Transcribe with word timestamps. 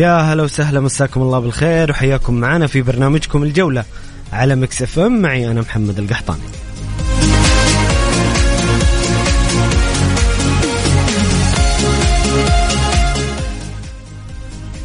يا 0.00 0.20
هلا 0.20 0.42
وسهلا 0.42 0.80
مساكم 0.80 1.22
الله 1.22 1.38
بالخير 1.38 1.90
وحياكم 1.90 2.34
معنا 2.34 2.66
في 2.66 2.82
برنامجكم 2.82 3.42
الجولة 3.42 3.84
على 4.32 4.56
Mix 4.56 4.82
FM. 4.82 5.22
معي 5.22 5.50
أنا 5.50 5.60
محمد 5.60 5.98
القحطاني. 5.98 6.40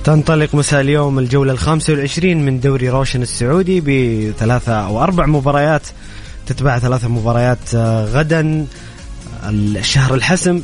تنطلق 0.04 0.56
مساء 0.56 0.82
اليوم 0.82 1.20
الجولة 1.20 1.52
الخامسة 1.52 1.94
والعشرين 1.94 2.46
من 2.46 2.60
دوري 2.60 2.90
روشن 2.90 3.22
السعودي 3.22 3.82
بثلاثة 3.82 4.74
أو 4.74 5.04
أربع 5.04 5.26
مباريات 5.26 5.88
تتبع 6.46 6.80
ثلاثة 6.80 7.08
مباريات 7.08 7.76
آه، 7.76 8.06
غدا 8.06 8.66
الشهر 9.44 10.14
الحسم 10.14 10.62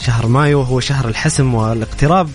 شهر 0.00 0.26
مايو 0.26 0.62
هو 0.62 0.80
شهر 0.80 1.08
الحسم 1.08 1.54
والاقتراب. 1.54 2.28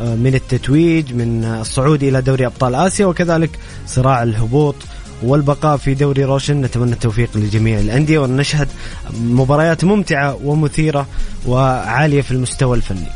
من 0.00 0.34
التتويج 0.34 1.14
من 1.14 1.44
الصعود 1.44 2.02
إلى 2.02 2.22
دوري 2.22 2.46
أبطال 2.46 2.74
آسيا 2.74 3.06
وكذلك 3.06 3.50
صراع 3.86 4.22
الهبوط 4.22 4.74
والبقاء 5.22 5.76
في 5.76 5.94
دوري 5.94 6.24
روشن 6.24 6.60
نتمنى 6.60 6.92
التوفيق 6.92 7.36
لجميع 7.36 7.78
الأندية 7.80 8.18
ونشهد 8.18 8.68
مباريات 9.20 9.84
ممتعة 9.84 10.38
ومثيرة 10.44 11.06
وعالية 11.46 12.22
في 12.22 12.30
المستوى 12.30 12.76
الفني. 12.76 13.06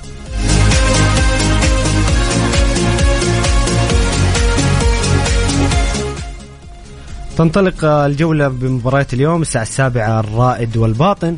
تنطلق 7.37 7.85
الجولة 7.85 8.49
بمباريات 8.49 9.15
اليوم 9.15 9.43
الساعة 9.43 9.63
السابعة 9.63 10.21
الرائد 10.21 10.77
والباطن 10.77 11.37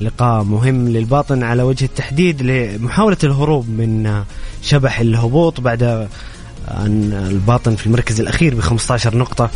لقاء 0.00 0.42
مهم 0.42 0.88
للباطن 0.88 1.42
على 1.42 1.62
وجه 1.62 1.84
التحديد 1.84 2.42
لمحاولة 2.42 3.16
الهروب 3.24 3.68
من 3.68 4.22
شبح 4.62 5.00
الهبوط 5.00 5.60
بعد 5.60 6.08
أن 6.68 7.26
الباطن 7.30 7.76
في 7.76 7.86
المركز 7.86 8.20
الأخير 8.20 8.54
ب 8.54 8.60
15 8.60 9.16
نقطة. 9.16 9.50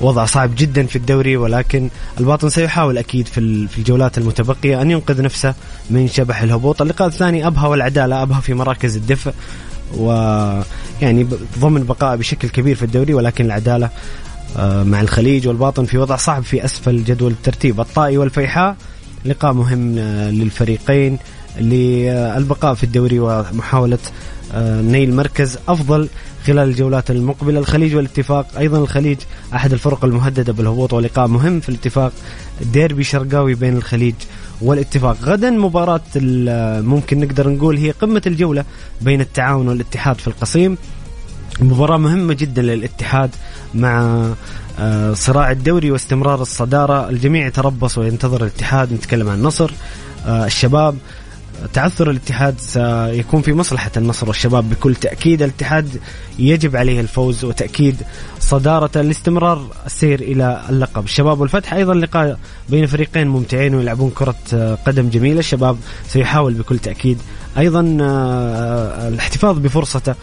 وضع 0.00 0.24
صعب 0.24 0.50
جدا 0.56 0.86
في 0.86 0.96
الدوري 0.96 1.36
ولكن 1.36 1.90
الباطن 2.20 2.48
سيحاول 2.48 2.98
أكيد 2.98 3.26
في 3.26 3.40
الجولات 3.78 4.18
المتبقية 4.18 4.82
أن 4.82 4.90
ينقذ 4.90 5.22
نفسه 5.22 5.54
من 5.90 6.08
شبح 6.08 6.42
الهبوط، 6.42 6.82
اللقاء 6.82 7.08
الثاني 7.08 7.46
ابها 7.46 7.68
والعدالة 7.68 8.22
ابها 8.22 8.40
في 8.40 8.54
مراكز 8.54 8.96
الدفء 8.96 9.32
ويعني 9.96 11.26
ضمن 11.58 11.84
بقاء 11.84 12.16
بشكل 12.16 12.48
كبير 12.48 12.76
في 12.76 12.82
الدوري 12.82 13.14
ولكن 13.14 13.44
العدالة 13.44 13.90
آه، 14.56 14.82
مع 14.82 15.00
الخليج 15.00 15.48
والباطن 15.48 15.84
في 15.84 15.98
وضع 15.98 16.16
صعب 16.16 16.42
في 16.42 16.64
أسفل 16.64 17.04
جدول 17.04 17.32
الترتيب، 17.32 17.80
الطائي 17.80 18.18
والفيحاء 18.18 18.76
لقاء 19.24 19.52
مهم 19.52 19.98
آه، 19.98 20.30
للفريقين 20.30 21.18
للبقاء 21.60 22.74
في 22.74 22.84
الدوري 22.84 23.18
ومحاولة 23.18 23.98
آه، 24.54 24.80
نيل 24.80 25.14
مركز 25.14 25.58
أفضل 25.68 26.08
خلال 26.46 26.68
الجولات 26.68 27.10
المقبلة. 27.10 27.58
الخليج 27.58 27.94
والاتفاق 27.96 28.46
أيضا 28.58 28.78
الخليج 28.78 29.18
أحد 29.54 29.72
الفرق 29.72 30.04
المهددة 30.04 30.52
بالهبوط 30.52 30.92
ولقاء 30.92 31.26
مهم 31.26 31.60
في 31.60 31.68
الاتفاق 31.68 32.12
ديربي 32.72 33.04
شرقاوي 33.04 33.54
بين 33.54 33.76
الخليج 33.76 34.14
والاتفاق. 34.62 35.16
غدا 35.24 35.50
مباراة 35.50 36.00
آه، 36.48 36.80
ممكن 36.80 37.20
نقدر 37.20 37.48
نقول 37.48 37.76
هي 37.76 37.90
قمة 37.90 38.22
الجولة 38.26 38.64
بين 39.00 39.20
التعاون 39.20 39.68
والاتحاد 39.68 40.16
في 40.16 40.28
القصيم. 40.28 40.78
مباراة 41.60 41.96
مهمة 41.96 42.34
جدا 42.34 42.62
للاتحاد 42.62 43.30
مع 43.74 44.26
آه، 44.80 45.12
صراع 45.14 45.50
الدوري 45.50 45.90
واستمرار 45.90 46.42
الصدارة. 46.42 47.08
الجميع 47.08 47.46
يتربص 47.46 47.98
وينتظر 47.98 48.40
الاتحاد 48.42 48.92
نتكلم 48.92 49.28
عن 49.28 49.38
النصر 49.38 49.70
آه، 50.26 50.46
الشباب. 50.46 50.96
تعثر 51.72 52.10
الاتحاد 52.10 52.54
سيكون 52.60 53.42
في 53.42 53.52
مصلحة 53.52 53.90
النصر 53.96 54.28
والشباب. 54.28 54.70
بكل 54.70 54.94
تأكيد 54.94 55.42
الاتحاد 55.42 56.00
يجب 56.38 56.76
عليه 56.76 57.00
الفوز 57.00 57.44
وتأكيد 57.44 57.96
صدارته 58.40 59.02
لاستمرار 59.02 59.66
السير 59.86 60.20
إلى 60.20 60.62
اللقب. 60.68 61.04
الشباب 61.04 61.40
والفتح 61.40 61.74
أيضا 61.74 61.94
لقاء 61.94 62.38
بين 62.68 62.86
فريقين 62.86 63.28
ممتعين 63.28 63.74
ويلعبون 63.74 64.10
كرة 64.10 64.34
آه، 64.54 64.78
قدم 64.86 65.08
جميلة. 65.08 65.38
الشباب 65.38 65.76
سيحاول 66.08 66.54
بكل 66.54 66.78
تأكيد. 66.78 67.18
أيضا 67.58 67.80
الاحتفاظ 69.08 69.58
بفرصته 69.58 70.14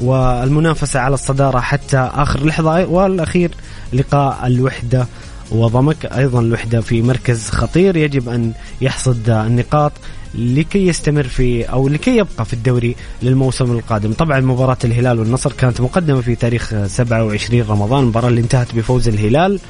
والمنافسة 0.00 1.00
على 1.00 1.14
الصدارة 1.14 1.60
حتى 1.60 2.10
آخر 2.14 2.46
لحظة 2.46 2.86
والأخير 2.86 3.50
لقاء 3.92 4.46
الوحدة 4.46 5.06
وضمك. 5.50 6.06
أيضا 6.06 6.40
الوحدة 6.40 6.80
في 6.80 7.02
مركز 7.02 7.48
خطير 7.50 7.96
يجب 7.96 8.28
أن 8.28 8.52
يحصد 8.80 9.30
النقاط 9.30 9.92
لكي 10.34 10.86
يستمر 10.86 11.22
في 11.22 11.64
أو 11.64 11.88
لكي 11.88 12.16
يبقى 12.16 12.44
في 12.44 12.52
الدوري 12.52 12.96
للموسم 13.22 13.72
القادم. 13.72 14.12
طبعا 14.12 14.40
مباراة 14.40 14.78
الهلال 14.84 15.18
والنصر 15.18 15.52
كانت 15.52 15.80
مقدمة 15.80 16.20
في 16.20 16.34
تاريخ 16.34 16.74
27 16.86 17.62
رمضان. 17.62 18.02
المباراة 18.02 18.28
اللي 18.28 18.40
انتهت 18.40 18.74
بفوز 18.74 19.08
الهلال. 19.08 19.60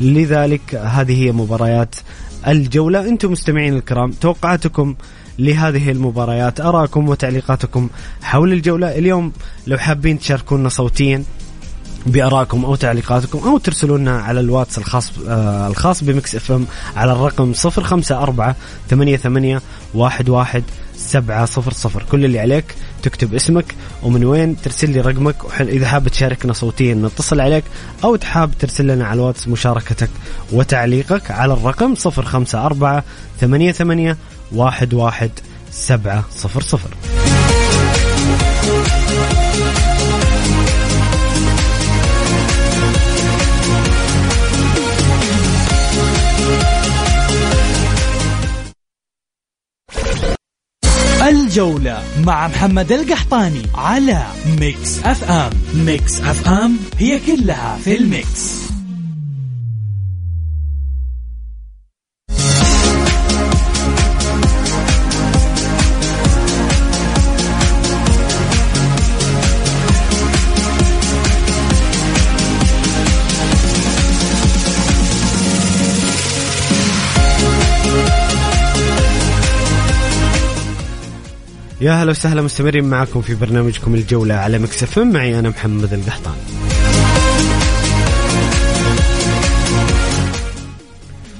لذلك 0.00 0.74
هذه 0.74 1.24
هي 1.24 1.32
مباريات 1.32 1.94
الجولة. 2.48 3.08
أنتم 3.08 3.32
مستمعين 3.32 3.74
الكرام 3.76 4.10
توقعاتكم 4.10 4.94
لهذه 5.38 5.90
المباريات. 5.90 6.60
آراءكم 6.60 7.08
وتعليقاتكم 7.08 7.88
حول 8.22 8.52
الجولة. 8.52 8.98
اليوم 8.98 9.32
لو 9.66 9.78
حابين 9.78 10.18
تشاركونا 10.18 10.68
صوتيا 10.68 11.24
بآرائكم 12.06 12.64
أو 12.64 12.74
تعليقاتكم 12.74 13.38
أو 13.38 13.58
ترسلوا 13.58 13.98
لنا 13.98 14.20
على 14.20 14.40
الواتس 14.40 14.78
الخاص 14.78 15.12
آه 15.28 15.68
الخاص 15.68 16.04
ب 16.04 16.34
Mix 16.34 16.52
FM 16.52 16.66
على 16.96 17.12
الرقم 17.12 17.52
054 17.64 18.54
88 18.90 19.60
11 19.96 20.62
700 20.96 21.46
كل 22.10 22.24
اللي 22.24 22.38
عليك 22.38 22.64
تكتب 23.02 23.34
اسمك 23.34 23.74
ومن 24.02 24.24
وين 24.24 24.56
ترسل 24.62 24.90
لي 24.90 25.00
رقمك. 25.00 25.36
إذا 25.60 25.86
حاب 25.88 26.08
تشاركنا 26.08 26.52
صوتيا 26.52 26.94
نتصل 26.94 27.40
عليك 27.40 27.64
أو 28.04 28.16
حاب 28.16 28.50
ترسل 28.58 28.86
لنا 28.86 29.06
على 29.06 29.20
الواتس 29.20 29.48
مشاركتك 29.48 30.10
وتعليقك 30.52 31.30
على 31.30 31.52
الرقم 31.52 31.94
054 32.06 33.02
88 33.40 34.16
واحد 34.52 34.94
واحد 34.94 35.30
سبعة 35.70 36.24
صفر 36.30 36.60
صفر. 36.60 36.90
الجولة 51.28 52.02
مع 52.26 52.48
محمد 52.48 52.92
القحطاني 52.92 53.62
على 53.74 54.26
Mix 54.60 54.98
FM. 55.04 55.50
Mix 55.74 56.20
FM 56.20 56.76
هي 56.98 57.20
كلها 57.26 57.78
في 57.84 57.96
ال 57.96 58.11
mix. 58.11 58.73
يا 81.84 81.92
هلا 81.92 82.10
وسهلا 82.10 82.42
مستمرين 82.42 82.84
معكم 82.84 83.22
في 83.22 83.34
برنامجكم 83.34 83.94
الجولة 83.94 84.34
على 84.34 84.58
Mix 84.58 84.82
FM 84.82 84.98
معي 84.98 85.38
أنا 85.38 85.48
محمد 85.48 85.92
القحطاني 85.92 86.34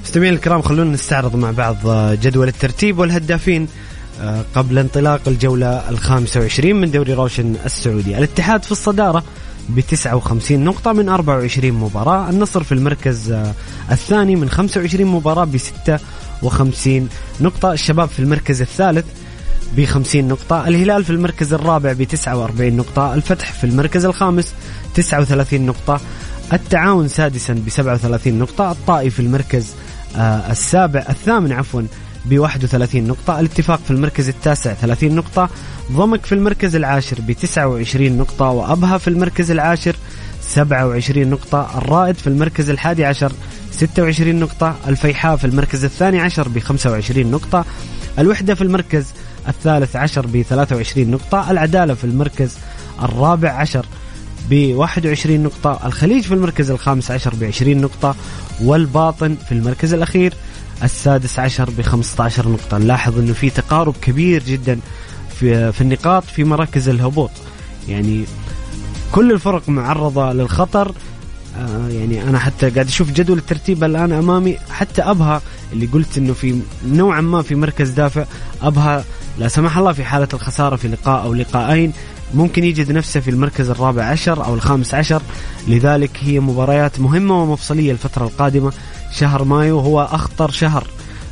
مستمعين 0.03 0.33
الكرام 0.33 0.61
خلونا 0.61 0.91
نستعرض 0.91 1.35
مع 1.35 1.51
بعض 1.51 1.77
جدول 2.21 2.47
الترتيب 2.47 2.99
والهدافين 2.99 3.67
آه، 4.21 4.45
قبل 4.55 4.77
انطلاق 4.77 5.21
الجولة 5.27 5.89
الخامسة 5.89 6.39
وعشرين 6.39 6.75
من 6.75 6.91
دوري 6.91 7.13
روشن 7.13 7.55
السعودي. 7.65 8.17
الاتحاد 8.17 8.63
في 8.63 8.71
الصدارة 8.71 9.23
ب 9.69 9.79
59 9.79 10.63
نقطة 10.63 10.93
من 10.93 11.09
24 11.09 11.71
مباراة. 11.71 12.29
النصر 12.29 12.63
في 12.63 12.71
المركز 12.71 13.31
آه، 13.31 13.53
الثاني 13.91 14.35
من 14.35 14.49
25 14.49 15.07
مباراة 15.07 15.45
ب 15.45 15.57
56 15.57 17.09
نقطة. 17.41 17.73
الشباب 17.73 18.09
في 18.09 18.19
المركز 18.19 18.61
الثالث 18.61 19.05
ب 19.77 19.85
50 19.85 20.27
نقطة 20.27 20.67
الهلال 20.67 21.03
في 21.03 21.09
المركز 21.09 21.53
الرابع 21.53 21.93
ب 21.93 22.03
49 22.03 22.73
نقطة 22.77 23.13
الفتح 23.13 23.51
في 23.51 23.63
المركز 23.63 24.05
الخامس 24.05 24.53
39 24.95 25.61
نقطة 25.65 26.01
التعاون 26.53 27.07
سادسا 27.07 27.53
ب 27.53 27.69
37 27.69 28.39
نقطة 28.39 28.71
الطائي 28.71 29.09
في 29.09 29.19
المركز 29.19 29.73
آه، 30.17 30.51
السابع 30.51 31.05
الثامن 31.09 31.51
عفوا 31.51 31.81
ب 32.25 32.39
31 32.39 33.07
نقطة 33.07 33.39
الاتفاق 33.39 33.79
في 33.85 33.91
المركز 33.91 34.29
التاسع 34.29 34.73
30 34.73 35.15
نقطة 35.15 35.49
ضمك 35.91 36.25
في 36.25 36.35
المركز 36.35 36.75
العاشر 36.75 37.17
ب 37.21 37.31
29 37.31 38.17
نقطة 38.17 38.45
وأبها 38.49 38.97
في 38.97 39.07
المركز 39.07 39.51
العاشر 39.51 39.95
27 40.41 41.27
نقطة 41.29 41.77
الرائد 41.77 42.15
في 42.15 42.27
المركز 42.27 42.69
الحادي 42.69 43.05
عشر 43.05 43.31
26 43.71 44.35
نقطة 44.35 44.75
الفيحاء 44.87 45.35
في 45.35 45.45
المركز 45.45 45.85
الثاني 45.85 46.19
عشر 46.19 46.47
ب 46.47 46.59
25 46.59 47.31
نقطة 47.31 47.65
الوحدة 48.19 48.55
في 48.55 48.61
المركز 48.61 49.05
الثالث 49.47 49.95
عشر 49.95 50.27
ب 50.27 50.41
23 50.41 51.11
نقطة 51.11 51.51
العدالة 51.51 51.93
في 51.93 52.03
المركز 52.03 52.57
الرابع 53.03 53.51
عشر 53.51 53.85
ب 54.49 54.73
21 54.75 55.43
نقطة 55.43 55.79
الخليج 55.85 56.23
في 56.23 56.33
المركز 56.33 56.71
الخامس 56.71 57.11
عشر 57.11 57.35
ب 57.35 57.43
20 57.43 57.77
نقطة 57.77 58.15
والباطن 58.61 59.35
في 59.45 59.51
المركز 59.51 59.93
الأخير 59.93 60.33
السادس 60.83 61.39
عشر 61.39 61.69
ب 61.69 61.81
15 61.81 62.49
نقطة. 62.49 62.77
نلاحظ 62.77 63.19
أنه 63.19 63.33
في 63.33 63.49
تقارب 63.49 63.95
كبير 64.01 64.43
جدا 64.43 64.79
في, 65.39 65.71
في 65.71 65.81
النقاط 65.81 66.23
في 66.23 66.43
مراكز 66.43 66.89
الهبوط. 66.89 67.31
يعني 67.87 68.25
كل 69.11 69.31
الفرق 69.31 69.69
معرضة 69.69 70.33
للخطر. 70.33 70.91
آه 71.57 71.87
يعني 71.89 72.23
أنا 72.23 72.39
حتى 72.39 72.69
قاعد 72.69 72.87
أشوف 72.87 73.11
جدول 73.11 73.37
الترتيب 73.37 73.83
الآن 73.83 74.11
أمامي 74.11 74.57
حتى 74.69 75.01
أبها 75.01 75.41
اللي 75.73 75.85
قلت 75.85 76.17
إنه 76.17 76.33
في 76.33 76.59
نوعا 76.87 77.21
ما 77.21 77.41
في 77.41 77.55
مركز 77.55 77.89
دافع 77.89 78.25
أبها 78.61 79.03
لا 79.37 79.47
سمح 79.47 79.77
الله 79.77 79.93
في 79.93 80.03
حالة 80.03 80.27
الخسارة 80.33 80.75
في 80.75 80.87
لقاء 80.87 81.23
أو 81.23 81.33
لقاءين. 81.33 81.93
ممكن 82.33 82.63
يجد 82.63 82.91
نفسه 82.91 83.19
في 83.19 83.29
المركز 83.29 83.69
الرابع 83.69 84.03
عشر 84.03 84.45
أو 84.45 84.53
الخامس 84.53 84.93
عشر. 84.93 85.21
لذلك 85.67 86.11
هي 86.21 86.39
مباريات 86.39 86.99
مهمة 86.99 87.43
ومفصلية 87.43 87.91
الفترة 87.91 88.25
القادمة. 88.25 88.71
شهر 89.11 89.43
مايو 89.43 89.79
هو 89.79 90.01
أخطر 90.01 90.51
شهر 90.51 90.87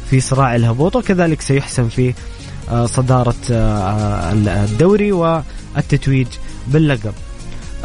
في 0.09 0.19
صراع 0.19 0.55
الهبوط 0.55 0.95
وكذلك 0.95 1.41
سيحسم 1.41 1.89
في 1.89 2.13
آه، 2.69 2.85
صدارة 2.85 3.35
آه، 3.51 4.31
الدوري 4.33 5.11
والتتويج 5.11 6.27
باللقب. 6.67 7.13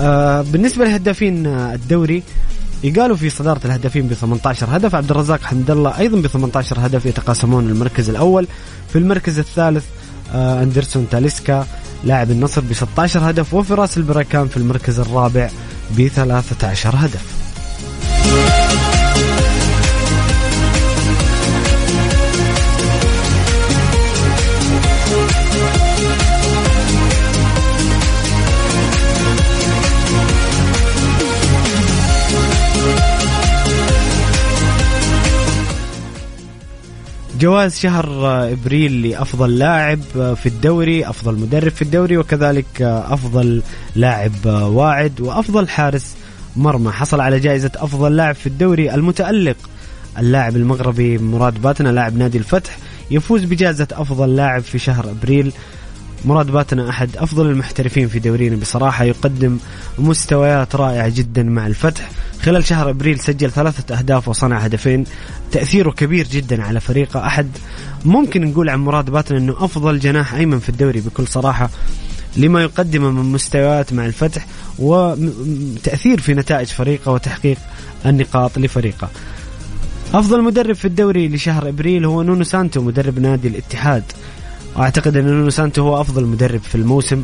آه، 0.01 0.43
بالنسبة 0.43 0.85
لهدافين 0.85 1.47
الدوري 1.47 2.23
يقالوا 2.85 3.17
في 3.17 3.31
صدارة 3.31 3.61
الهدافين 3.65 4.09
ب 4.09 4.15
18 4.15 4.67
هدف. 4.77 4.95
عبد 4.95 5.11
الرزاق 5.11 5.43
حمد 5.43 5.71
الله 5.71 5.99
أيضا 5.99 6.21
ب 6.21 6.27
18 6.27 6.77
هدف 6.87 7.07
يتقاسمون 7.07 7.69
المركز 7.69 8.11
الأول. 8.11 8.47
في 8.89 8.99
المركز 8.99 9.39
الثالث 9.39 9.85
أندرسون 10.35 11.07
تاليسكا 11.11 11.67
لاعب 12.05 12.31
النصر 12.31 12.61
ب 12.61 12.73
16 12.73 13.31
هدف 13.31 13.55
وفراس 13.55 13.97
البركان 13.97 14.49
في 14.49 14.57
المركز 14.57 15.01
الرابع 15.01 15.51
ب 15.91 16.09
13 16.09 16.91
هدف. 16.97 17.38
جوائز 37.41 37.79
شهر 37.79 38.07
إبريل 38.53 39.09
لأفضل 39.09 39.59
لاعب 39.59 40.01
في 40.13 40.47
الدوري، 40.47 41.09
أفضل 41.09 41.35
مدرب 41.35 41.73
في 41.73 41.83
الدوري 41.83 42.17
وكذلك 42.17 42.83
أفضل 42.83 43.63
لاعب 43.97 44.47
واعد 44.47 45.21
وأفضل 45.21 45.69
حارس 45.69 46.17
مرمى، 46.57 46.93
حصل 46.93 47.21
على 47.21 47.41
جائزة 47.41 47.71
أفضل 47.77 48.17
لاعب 48.17 48.35
في 48.35 48.47
الدوري 48.47 48.95
المتألق. 48.95 49.57
اللاعب 50.19 50.57
المغربي 50.57 51.19
مراد 51.19 51.63
باتنا 51.63 51.89
لاعب 51.89 52.17
نادي 52.17 52.39
الفتح 52.39 52.79
يفوز 53.11 53.45
بجائزة 53.45 53.89
أفضل 53.93 54.37
لاعب 54.37 54.63
في 54.63 54.79
شهر 54.79 55.11
إبريل. 55.11 55.53
مراد 56.25 56.51
باتنا 56.51 56.89
أحد 56.89 57.17
أفضل 57.17 57.47
المحترفين 57.47 58.09
في 58.09 58.19
دورينا. 58.19 58.57
بصراحة 58.57 59.05
يقدم 59.05 59.59
مستويات 59.99 60.77
رائعة 60.77 61.09
جدا 61.09 61.43
مع 61.43 61.67
الفتح. 61.67 62.11
خلال 62.43 62.65
شهر 62.65 62.91
أبريل 62.91 63.21
سجل 63.21 63.51
ثلاثة 63.51 63.99
أهداف 63.99 64.29
وصنع 64.29 64.59
هدفين. 64.59 65.05
تأثيره 65.53 65.91
كبير 65.91 66.27
جدا 66.27 66.63
على 66.63 66.81
فريقه. 66.81 67.27
أحد 67.27 67.49
ممكن 68.05 68.45
نقول 68.45 68.69
عن 68.69 68.79
مراد 68.79 69.11
باتنا 69.11 69.39
أنه 69.39 69.57
أفضل 69.59 69.99
جناح 69.99 70.35
أيمن 70.35 70.59
في 70.59 70.69
الدوري 70.69 71.01
بكل 71.01 71.27
صراحة 71.27 71.71
لما 72.37 72.63
يقدمه 72.63 73.11
من 73.11 73.33
مستويات 73.33 73.93
مع 73.93 74.07
الفتح 74.07 74.47
وتأثير 74.79 76.21
في 76.21 76.35
نتائج 76.35 76.67
فريقه 76.67 77.13
وتحقيق 77.13 77.59
النقاط 78.07 78.59
لفريقه. 78.59 79.09
أفضل 80.15 80.43
مدرب 80.43 80.75
في 80.75 80.85
الدوري 80.85 81.29
لشهر 81.29 81.69
أبريل 81.69 82.05
هو 82.05 82.23
نونو 82.23 82.45
سانتو 82.45 82.81
مدرب 82.81 83.19
نادي 83.19 83.49
الاتحاد. 83.49 84.03
واعتقد 84.77 85.17
أن 85.17 85.25
نونو 85.25 85.51
سانتو 85.51 85.83
هو 85.83 86.01
أفضل 86.01 86.25
مدرب 86.25 86.61
في 86.61 86.75
الموسم. 86.75 87.23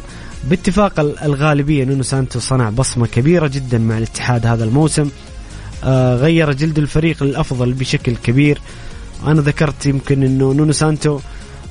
باتفاق 0.51 1.01
الغالبية 1.01 1.85
نونو 1.85 2.03
سانتو 2.03 2.41
صنع 2.41 2.71
بصمة 2.71 3.07
كبيرة 3.07 3.47
جدا 3.47 3.79
مع 3.79 3.99
الاتحاد 3.99 4.47
هذا 4.47 4.65
الموسم. 4.65 5.09
آه 5.85 6.17
غير 6.17 6.53
جلد 6.53 6.79
الفريق 6.79 7.23
للافضل 7.23 7.73
بشكل 7.73 8.17
كبير. 8.17 8.61
أنا 9.27 9.41
ذكرت 9.41 9.87
يمكن 9.87 10.23
انه 10.23 10.53
نونو 10.53 10.73
سانتو 10.73 11.21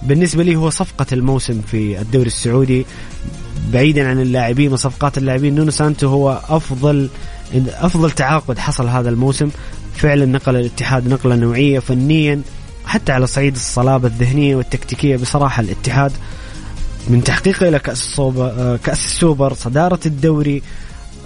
بالنسبة 0.03 0.43
لي 0.43 0.55
هو 0.55 0.69
صفقة 0.69 1.05
الموسم 1.12 1.62
في 1.62 2.01
الدوري 2.01 2.27
السعودي. 2.27 2.86
بعيدا 3.74 4.07
عن 4.07 4.21
اللاعبين 4.21 4.74
وصفقات 4.74 5.17
اللاعبين 5.17 5.55
نونو 5.55 5.71
سانتو 5.71 6.07
هو 6.07 6.41
أفضل 6.50 7.09
أفضل 7.67 8.12
تعاقد 8.12 8.57
حصل 8.57 8.88
هذا 8.88 9.09
الموسم. 9.09 9.50
فعلا 9.95 10.25
نقل 10.25 10.55
الاتحاد 10.55 11.07
نقلة 11.07 11.36
نوعية 11.36 11.79
فنيا. 11.79 12.41
حتى 12.85 13.11
على 13.11 13.27
صعيد 13.27 13.55
الصلابة 13.55 14.07
الذهنية 14.07 14.55
والتكتيكية 14.55 15.17
بصراحة 15.17 15.61
الاتحاد 15.61 16.11
من 17.07 17.23
تحقيقه 17.23 17.67
إلى 17.67 17.79
كأس 17.79 18.01
السوبر, 18.01 18.53
آه، 18.57 18.79
كأس 18.83 19.05
السوبر 19.05 19.53
صدارة 19.53 19.99
الدوري 20.05 20.61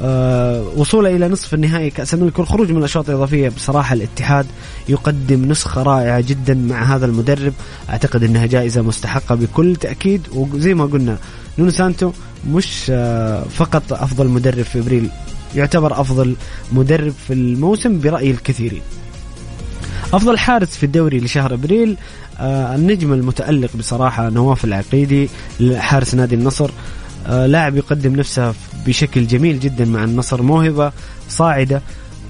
آه، 0.01 0.63
وصوله 0.75 1.15
إلى 1.15 1.27
نصف 1.27 1.53
النهائي 1.53 1.89
كأس 1.89 2.13
الملك 2.13 2.39
والخروج 2.39 2.71
من 2.71 2.77
الأشواط 2.77 3.09
الإضافية. 3.09 3.49
بصراحة 3.49 3.93
الاتحاد 3.93 4.45
يقدم 4.89 5.45
نسخة 5.45 5.83
رائعة 5.83 6.21
جدا 6.21 6.53
مع 6.53 6.83
هذا 6.95 7.05
المدرب. 7.05 7.53
أعتقد 7.89 8.23
أنها 8.23 8.45
جائزة 8.45 8.81
مستحقة 8.81 9.35
بكل 9.35 9.75
تأكيد. 9.75 10.27
وزي 10.31 10.73
ما 10.73 10.85
قلنا 10.85 11.17
نونو 11.57 11.71
سانتو 11.71 12.11
مش 12.49 12.85
آه، 12.89 13.43
فقط 13.43 13.93
أفضل 13.93 14.27
مدرب 14.27 14.63
في 14.63 14.79
إبريل 14.79 15.09
يعتبر 15.55 16.01
أفضل 16.01 16.35
مدرب 16.71 17.13
في 17.27 17.33
الموسم 17.33 17.99
برأي 17.99 18.31
الكثيرين. 18.31 18.81
أفضل 20.13 20.37
حارس 20.37 20.67
في 20.77 20.85
الدوري 20.85 21.19
لشهر 21.19 21.53
أبريل 21.53 21.97
آه 22.39 22.75
النجم 22.75 23.13
المتألق 23.13 23.69
بصراحة 23.77 24.29
نواف 24.29 24.65
العقيدي 24.65 25.29
حارس 25.75 26.15
نادي 26.15 26.35
النصر. 26.35 26.69
آه 27.27 27.45
لاعب 27.45 27.75
يقدم 27.77 28.15
نفسه 28.15 28.53
بشكل 28.87 29.27
جميل 29.27 29.59
جدا 29.59 29.85
مع 29.85 30.03
النصر 30.03 30.41
موهبة 30.41 30.91
صاعدة 31.29 31.81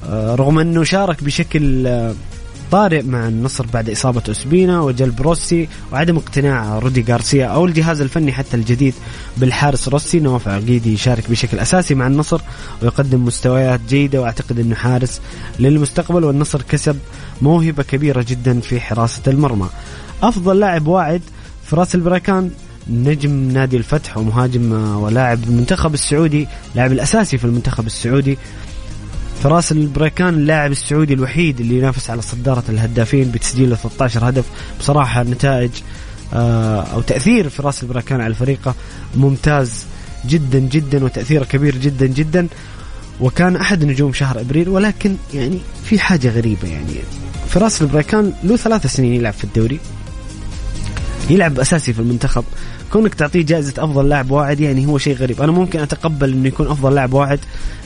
آه 0.10 0.36
رغم 0.36 0.60
أنه 0.60 0.84
شارك 0.84 1.24
بشكل 1.24 1.88
آه 1.88 2.14
طارئ 2.72 3.02
مع 3.02 3.28
النصر 3.28 3.66
بعد 3.74 3.90
إصابة 3.90 4.22
أسبينا 4.30 4.82
وجلب 4.82 5.22
روسي 5.22 5.70
وعدم 5.92 6.18
اقتناع 6.18 6.80
رودي 6.80 7.06
غارسيا 7.10 7.46
أو 7.46 7.66
الجهاز 7.66 8.02
الفني 8.02 8.32
حتى 8.34 8.58
الجديد 8.58 8.94
بالحارس 9.38 9.88
روسي 9.90 10.20
نواف 10.20 10.48
عقيدي 10.48 10.94
يشارك 10.94 11.30
بشكل 11.30 11.60
أساسي 11.60 11.96
مع 11.96 12.08
النصر 12.08 12.42
ويقدم 12.82 13.26
مستويات 13.26 13.80
جيدة 13.90 14.22
وأعتقد 14.22 14.60
أنه 14.60 14.76
حارس 14.76 15.22
للمستقبل 15.60 16.24
والنصر 16.24 16.62
كسب 16.62 16.98
موهبة 17.42 17.84
كبيرة 17.84 18.26
جدا 18.30 18.60
في 18.60 18.80
حراسة 18.80 19.22
المرمى. 19.28 19.70
أفضل 20.24 20.60
لاعب 20.60 20.88
واعد 20.88 21.22
فراس 21.66 21.96
البركان 21.96 22.52
نجم 22.90 23.32
نادي 23.32 23.78
الفتح 23.78 24.18
ومهاجم 24.18 24.72
ولاعب 25.02 25.44
المنتخب 25.44 25.94
السعودي 25.94 26.48
لاعب 26.76 26.92
الأساسي 26.92 27.38
في 27.38 27.46
المنتخب 27.46 27.86
السعودي 27.86 28.38
فراس 29.44 29.72
البريكان 29.72 30.34
اللاعب 30.34 30.72
السعودي 30.72 31.13
الوحيد 31.13 31.60
اللي 31.60 31.77
ينافس 31.77 32.10
على 32.10 32.22
صدارة 32.22 32.63
الهدافين 32.70 33.32
بتسجيل 33.32 33.77
13 33.77 34.29
هدف. 34.29 34.46
بصراحة 34.79 35.24
نتائج 35.24 35.72
آه، 36.34 36.82
أو 36.82 37.01
تأثير 37.01 37.50
فراس 37.50 37.84
البركان 37.84 38.22
على 38.22 38.27
الفريق 38.27 38.75
ممتاز 39.15 39.86
جدا 40.27 40.60
جدا 40.60 41.03
وتأثيره 41.03 41.44
كبير 41.44 41.77
جدا 41.77 42.06
جدا. 42.06 42.48
وكان 43.22 43.56
أحد 43.56 43.86
نجوم 43.86 44.13
شهر 44.13 44.41
إبريل 44.41 44.70
ولكن 44.70 45.15
يعني 45.34 45.60
في 45.86 46.00
حاجة 46.00 46.29
غريبة 46.29 46.67
يعني. 46.67 46.94
فراس 47.50 47.82
البريكان 47.82 48.34
له 48.44 48.56
ثلاث 48.56 48.88
سنين 48.88 49.13
يلعب 49.13 49.34
في 49.34 49.44
الدوري. 49.44 49.79
يلعب 51.29 51.60
أساسي 51.60 51.93
في 51.93 52.00
المنتخب. 52.00 52.43
كونك 52.91 53.13
تعطيه 53.13 53.46
جائزة 53.46 53.74
أفضل 53.77 54.10
لاعب 54.10 54.31
واعد 54.31 54.60
يعني 54.60 54.86
هو 54.86 54.98
شيء 54.98 55.15
غريب. 55.15 55.41
أنا 55.41 55.51
ممكن 55.51 55.79
أتقبل 55.79 56.31
أنه 56.31 56.48
يكون 56.48 56.67
أفضل 56.67 56.96
لاعب 56.96 57.13
واعد 57.13 57.39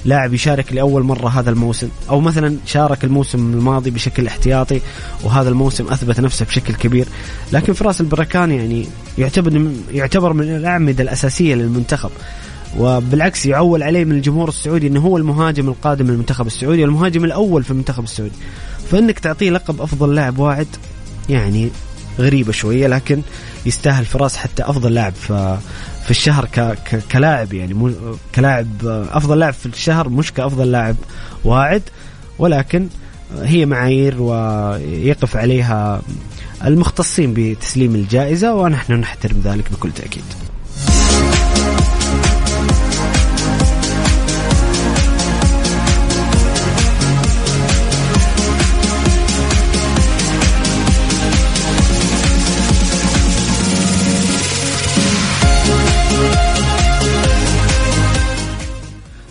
لاعب 0.05 0.33
يشارك 0.33 0.73
لأول 0.73 1.03
مرة 1.03 1.29
هذا 1.29 1.49
الموسم. 1.49 1.89
أو 2.09 2.21
مثلا 2.21 2.57
شارك 2.65 3.03
الموسم 3.03 3.53
الماضي 3.53 3.89
بشكل 3.89 4.27
احتياطي 4.27 4.81
وهذا 5.23 5.49
الموسم 5.49 5.87
أثبت 5.87 6.19
نفسه 6.19 6.45
بشكل 6.45 6.73
كبير. 6.73 7.07
لكن 7.53 7.73
فراس 7.73 8.01
البركان 8.01 8.51
يعني 8.51 8.85
يعتبر 9.17 9.71
يعتبر 9.91 10.33
من 10.33 10.55
الأعمدة 10.55 11.03
الأساسية 11.03 11.55
للمنتخب. 11.55 12.09
وبالعكس 12.77 13.45
يعول 13.45 13.83
عليه 13.83 14.05
من 14.05 14.11
الجمهور 14.11 14.49
السعودي 14.49 14.87
إنه 14.87 14.99
هو 14.99 15.17
المهاجم 15.17 15.69
القادم 15.69 16.07
للمنتخب 16.07 16.47
السعودي 16.47 16.81
والمهاجم 16.81 17.25
الأول 17.25 17.63
في 17.63 17.71
المنتخب 17.71 18.03
السعودي. 18.03 18.35
فإنك 18.91 19.19
تعطيه 19.19 19.49
لقب 19.49 19.81
أفضل 19.81 20.15
لاعب 20.15 20.39
واعد 20.39 20.67
يعني 21.29 21.69
غريبة 22.19 22.51
شوية 22.51 22.87
لكن 22.87 23.21
يستاهل 23.65 24.05
فراس 24.05 24.37
حتى 24.37 24.63
أفضل 24.63 24.93
لاعب 24.93 25.13
في, 25.13 25.57
في 26.05 26.11
الشهر 26.11 26.47
كلاعب 27.11 27.53
يعني 27.53 27.93
كلاعب 28.35 28.67
أفضل 29.11 29.39
لاعب 29.39 29.53
في 29.53 29.65
الشهر 29.65 30.09
مش 30.09 30.33
كأفضل 30.33 30.71
لاعب 30.71 30.95
واعد 31.43 31.81
ولكن 32.39 32.87
هي 33.41 33.65
معايير 33.65 34.21
ويقف 34.21 35.37
عليها 35.37 36.01
المختصين 36.65 37.33
بتسليم 37.33 37.95
الجائزة 37.95 38.53
ونحن 38.55 38.93
نحترم 38.93 39.41
ذلك 39.43 39.71
بكل 39.71 39.91
تأكيد. 39.91 40.23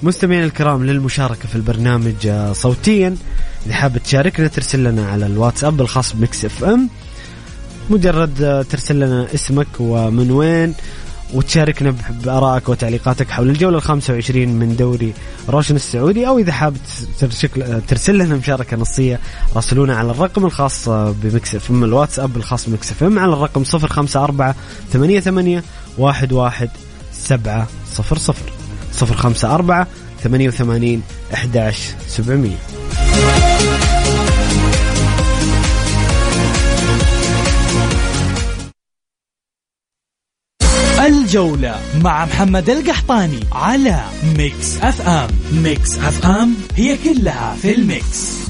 مستمعينا 0.02 0.45
الكرام 0.45 0.87
للمشاركة 0.87 1.49
في 1.49 1.57
البرنامج 1.57 2.26
آه، 2.26 2.52
صوتيا. 2.52 3.16
إذا 3.66 3.75
حاب 3.75 3.99
تشاركنا 3.99 4.47
ترسل 4.49 4.85
لنا 4.85 5.07
على 5.07 5.26
الواتساب 5.26 5.80
الخاص 5.80 6.12
بمكس 6.12 6.45
إف 6.45 6.64
إم. 6.64 6.88
مجرد 7.90 8.42
آه، 8.42 8.62
ترسل 8.62 9.00
لنا 9.00 9.26
اسمك 9.35 9.66
ومن 9.78 10.30
وين 10.30 10.75
وتشاركنا 11.35 11.95
بارائك 12.25 12.69
وتعليقاتك 12.69 13.30
حول 13.30 13.50
الجولة 13.50 13.76
ال 13.76 13.83
25 13.83 14.49
من 14.49 14.76
دوري 14.76 15.12
روشن 15.49 15.76
السعودي. 15.76 16.28
أو 16.28 16.38
إذا 16.38 16.52
حاب 16.52 16.76
ترسل 17.88 18.19
لنا 18.19 18.37
مشاركة 18.37 18.76
نصية 18.76 19.21
راسلونا 19.57 19.97
على 19.97 20.11
الرقم 20.11 20.47
الخاص 20.47 20.88
بمكس 20.88 21.54
إف 21.54 21.71
إم 21.71 21.85
الواتساب 21.85 22.37
الخاص 22.37 22.69
بمكس 22.69 22.90
إف 22.90 23.04
إم 23.04 23.19
على 23.19 23.33
الرقم 23.33 23.62
054 23.75 24.54
88 24.92 25.62
11 25.99 26.69
700 28.92 28.92
صفر 28.92 29.14
خمسة 29.14 29.54
أربعة 29.54 29.87
ثمانية 30.23 30.49
وثمانين 30.49 31.02
أحداش 31.35 31.78
سبعمية. 32.06 32.56
الجولة 41.06 41.80
مع 42.04 42.25
محمد 42.25 42.70
القحطاني 42.70 43.40
على 43.52 44.04
Mix 44.38 44.80
FM. 44.82 45.28
Mix 45.52 45.99
FM 45.99 46.54
هي 46.76 46.99
كلها 47.04 47.56
في 47.62 47.75
ال 47.75 47.89
mix. 47.89 48.50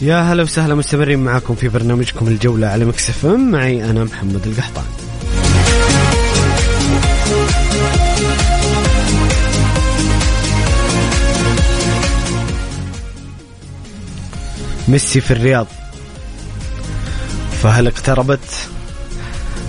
يا 0.00 0.32
هلا 0.32 0.42
وسهلا 0.42 0.74
مستمرين 0.74 1.18
معاكم 1.18 1.54
في 1.54 1.68
برنامجكم 1.68 2.28
الجولة 2.28 2.66
على 2.66 2.84
مكسف 2.84 3.26
ام. 3.26 3.50
معي 3.50 3.90
أنا 3.90 4.04
محمد 4.04 4.46
القحطان 4.46 4.84
ميسي 14.88 15.20
في 15.20 15.30
الرياض. 15.30 15.66
فهل 17.62 17.86
اقتربت؟ 17.86 18.68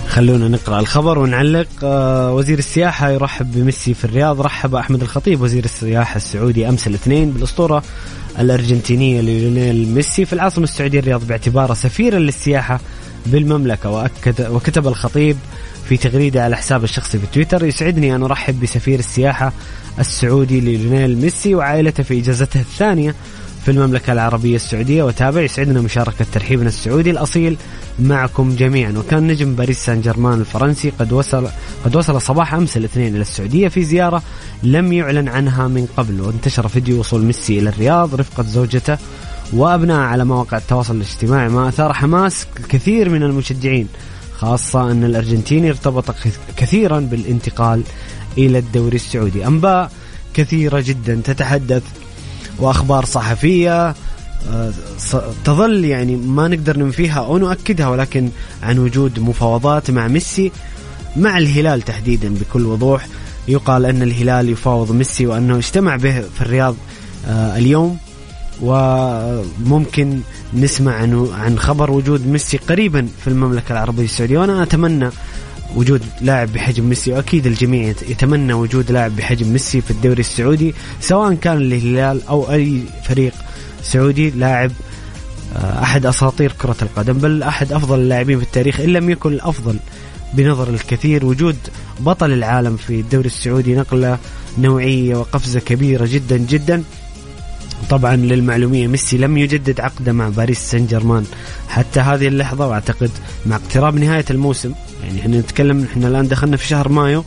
خلونا 0.08 0.48
نقرأ 0.48 0.80
الخبر 0.80 1.18
ونعلق. 1.18 1.68
آه، 1.82 2.34
وزير 2.34 2.58
السياحة 2.58 3.10
يرحب 3.10 3.52
بميسي 3.52 3.94
في 3.94 4.04
الرياض. 4.04 4.40
رحب 4.40 4.74
أحمد 4.74 5.02
الخطيب 5.02 5.40
وزير 5.40 5.64
السياحة 5.64 6.16
السعودي 6.16 6.68
أمس 6.68 6.86
الاثنين 6.86 7.30
بالأسطورة. 7.30 7.82
الأرجنتينية 8.40 9.20
ليونيل 9.20 9.88
ميسي. 9.88 10.24
في 10.24 10.32
العاصمة 10.32 10.64
السعودية 10.64 10.98
الرياض 10.98 11.26
باعتباره 11.26 11.74
سفيرا 11.74 12.18
للسياحة 12.18 12.80
بالمملكة 13.26 13.90
وأكد 13.90 14.46
وكتب 14.50 14.86
الخطيب 14.86 15.36
في 15.88 15.96
تغريدة 15.96 16.44
على 16.44 16.56
حسابه 16.56 16.84
الشخصي 16.84 17.18
في 17.18 17.26
تويتر 17.26 17.66
يسعدني 17.66 18.14
أن 18.14 18.22
أرحب 18.22 18.60
بسفير 18.60 18.98
السياحة 18.98 19.52
السعودي 19.98 20.60
ليونيل 20.60 21.18
ميسي 21.18 21.54
وعائلته 21.54 22.02
في 22.02 22.18
إجازته 22.18 22.60
الثانية 22.60 23.14
في 23.68 23.74
المملكة 23.74 24.12
العربية 24.12 24.56
السعودية 24.56 25.02
وتابع 25.02 25.40
يسعدنا 25.40 25.80
مشاركة 25.80 26.26
ترحيبنا 26.32 26.68
السعودي 26.68 27.10
الأصيل 27.10 27.56
معكم 27.98 28.56
جميعا. 28.56 28.94
وكان 28.98 29.26
نجم 29.26 29.54
باريس 29.54 29.84
سان 29.84 30.00
جيرمان 30.00 30.40
الفرنسي 30.40 30.90
قد 30.90 31.12
وصل 31.12 31.48
قد 31.84 31.96
وصل 31.96 32.20
صباح 32.20 32.54
أمس 32.54 32.76
الاثنين 32.76 33.14
إلى 33.14 33.20
السعودية 33.20 33.68
في 33.68 33.82
زيارة 33.82 34.22
لم 34.62 34.92
يعلن 34.92 35.28
عنها 35.28 35.68
من 35.68 35.88
قبل 35.96 36.20
وانتشر 36.20 36.68
فيديو 36.68 37.00
وصول 37.00 37.22
ميسي 37.22 37.58
إلى 37.58 37.68
الرياض 37.68 38.14
رفقة 38.14 38.42
زوجته 38.42 38.98
وأبناء 39.52 40.00
على 40.00 40.24
مواقع 40.24 40.56
التواصل 40.56 40.96
الاجتماعي. 40.96 41.48
ما 41.48 41.68
أثار 41.68 41.92
حماس 41.92 42.46
الكثير 42.60 43.08
من 43.08 43.22
المشجعين 43.22 43.88
خاصة 44.38 44.90
أن 44.90 45.04
الأرجنتيني 45.04 45.68
ارتبط 45.70 46.14
كثيرا 46.56 47.00
بالانتقال 47.00 47.82
إلى 48.38 48.58
الدوري 48.58 48.96
السعودي. 48.96 49.46
أنباء 49.46 49.90
كثيرة 50.34 50.80
جدا 50.86 51.20
تتحدث 51.24 51.82
وأخبار 52.58 53.04
صحفية 53.04 53.94
آه، 54.52 54.72
تظل 55.44 55.84
يعني 55.84 56.16
ما 56.16 56.48
نقدر 56.48 56.78
ننفيها 56.78 57.20
أو 57.20 57.38
نؤكدها 57.38 57.88
ولكن 57.88 58.28
عن 58.62 58.78
وجود 58.78 59.20
مفاوضات 59.20 59.90
مع 59.90 60.08
ميسي 60.08 60.52
مع 61.16 61.38
الهلال 61.38 61.82
تحديدا 61.82 62.34
بكل 62.34 62.66
وضوح 62.66 63.06
يقال 63.48 63.86
أن 63.86 64.02
الهلال 64.02 64.48
يفاوض 64.48 64.92
ميسي 64.92 65.26
وأنه 65.26 65.56
اجتمع 65.56 65.96
به 65.96 66.20
في 66.20 66.40
الرياض 66.40 66.74
آه، 67.26 67.56
اليوم. 67.56 67.98
وممكن 68.62 70.20
نسمع 70.54 70.94
عن 70.94 71.28
عن 71.34 71.58
خبر 71.58 71.90
وجود 71.90 72.26
ميسي 72.26 72.56
قريبا 72.56 73.08
في 73.20 73.28
المملكة 73.30 73.72
العربية 73.72 74.04
السعودية 74.04 74.38
وأنا 74.38 74.62
أتمنى 74.62 75.10
وجود 75.76 76.02
لاعب 76.20 76.52
بحجم 76.52 76.84
ميسي 76.88 77.12
وأكيد 77.12 77.46
الجميع 77.46 77.88
يتمنى 77.88 78.52
وجود 78.52 78.92
لاعب 78.92 79.16
بحجم 79.16 79.52
ميسي 79.52 79.80
في 79.80 79.90
الدوري 79.90 80.20
السعودي 80.20 80.74
سواء 81.00 81.34
كان 81.34 81.56
الهلال 81.56 82.26
أو 82.28 82.52
أي 82.52 82.82
فريق 83.04 83.32
سعودي 83.82 84.30
لاعب 84.30 84.70
آه، 85.56 85.82
أحد 85.82 86.06
أساطير 86.06 86.52
كرة 86.52 86.76
القدم 86.82 87.12
بل 87.18 87.42
أحد 87.42 87.72
أفضل 87.72 87.98
اللاعبين 87.98 88.38
في 88.38 88.44
التاريخ 88.44 88.80
إن 88.80 88.88
لم 88.88 89.10
يكن 89.10 89.32
الأفضل 89.32 89.76
بنظر 90.34 90.68
الكثير 90.68 91.26
وجود 91.26 91.56
بطل 92.00 92.32
العالم 92.32 92.76
في 92.76 93.00
الدوري 93.00 93.26
السعودي 93.26 93.74
نقلة 93.74 94.18
نوعية 94.58 95.16
وقفزة 95.16 95.60
كبيرة 95.60 96.06
جدا 96.06 96.36
جدا. 96.36 96.82
طبعا 97.90 98.16
للمعلومية 98.16 98.86
ميسي 98.86 99.18
لم 99.18 99.38
يجدد 99.38 99.80
عقده 99.80 100.12
مع 100.12 100.28
باريس 100.28 100.58
سان 100.58 100.86
جيرمان 100.86 101.24
حتى 101.68 102.00
هذه 102.00 102.28
اللحظة 102.28 102.66
وأعتقد 102.66 103.10
مع 103.46 103.56
اقتراب 103.56 103.94
نهاية 103.94 104.24
الموسم 104.30 104.72
يعني 105.04 105.20
إحنا 105.20 105.38
نتكلم 105.38 105.84
إحنا 105.84 106.08
الآن 106.08 106.28
دخلنا 106.28 106.56
في 106.56 106.66
شهر 106.66 106.88
مايو 106.88 107.24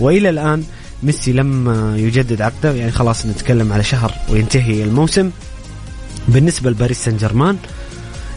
وإلى 0.00 0.30
الآن 0.30 0.64
ميسي 1.02 1.32
لم 1.32 1.68
يجدد 1.96 2.42
عقده. 2.42 2.72
يعني 2.72 2.90
خلاص 2.90 3.26
نتكلم 3.26 3.72
على 3.72 3.84
شهر 3.84 4.14
وينتهي 4.28 4.84
الموسم. 4.84 5.30
بالنسبة 6.28 6.70
لباريس 6.70 7.04
سان 7.04 7.16
جيرمان 7.16 7.56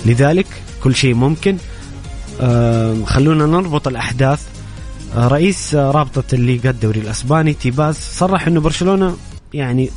لذلك 0.05 0.47
كل 0.83 0.95
شيء 0.95 1.13
ممكن. 1.13 1.57
آه 2.41 3.05
خلونا 3.05 3.45
نربط 3.45 3.87
الأحداث. 3.87 4.41
آه 5.15 5.27
رئيس 5.27 5.75
رابطة 5.75 6.23
الليغا 6.35 6.69
الدوري 6.69 6.99
الأسباني 6.99 7.53
تيباز 7.53 7.95
صرح 7.95 8.47
أنه 8.47 8.61
برشلونة 8.61 9.17
يعني 9.53 9.89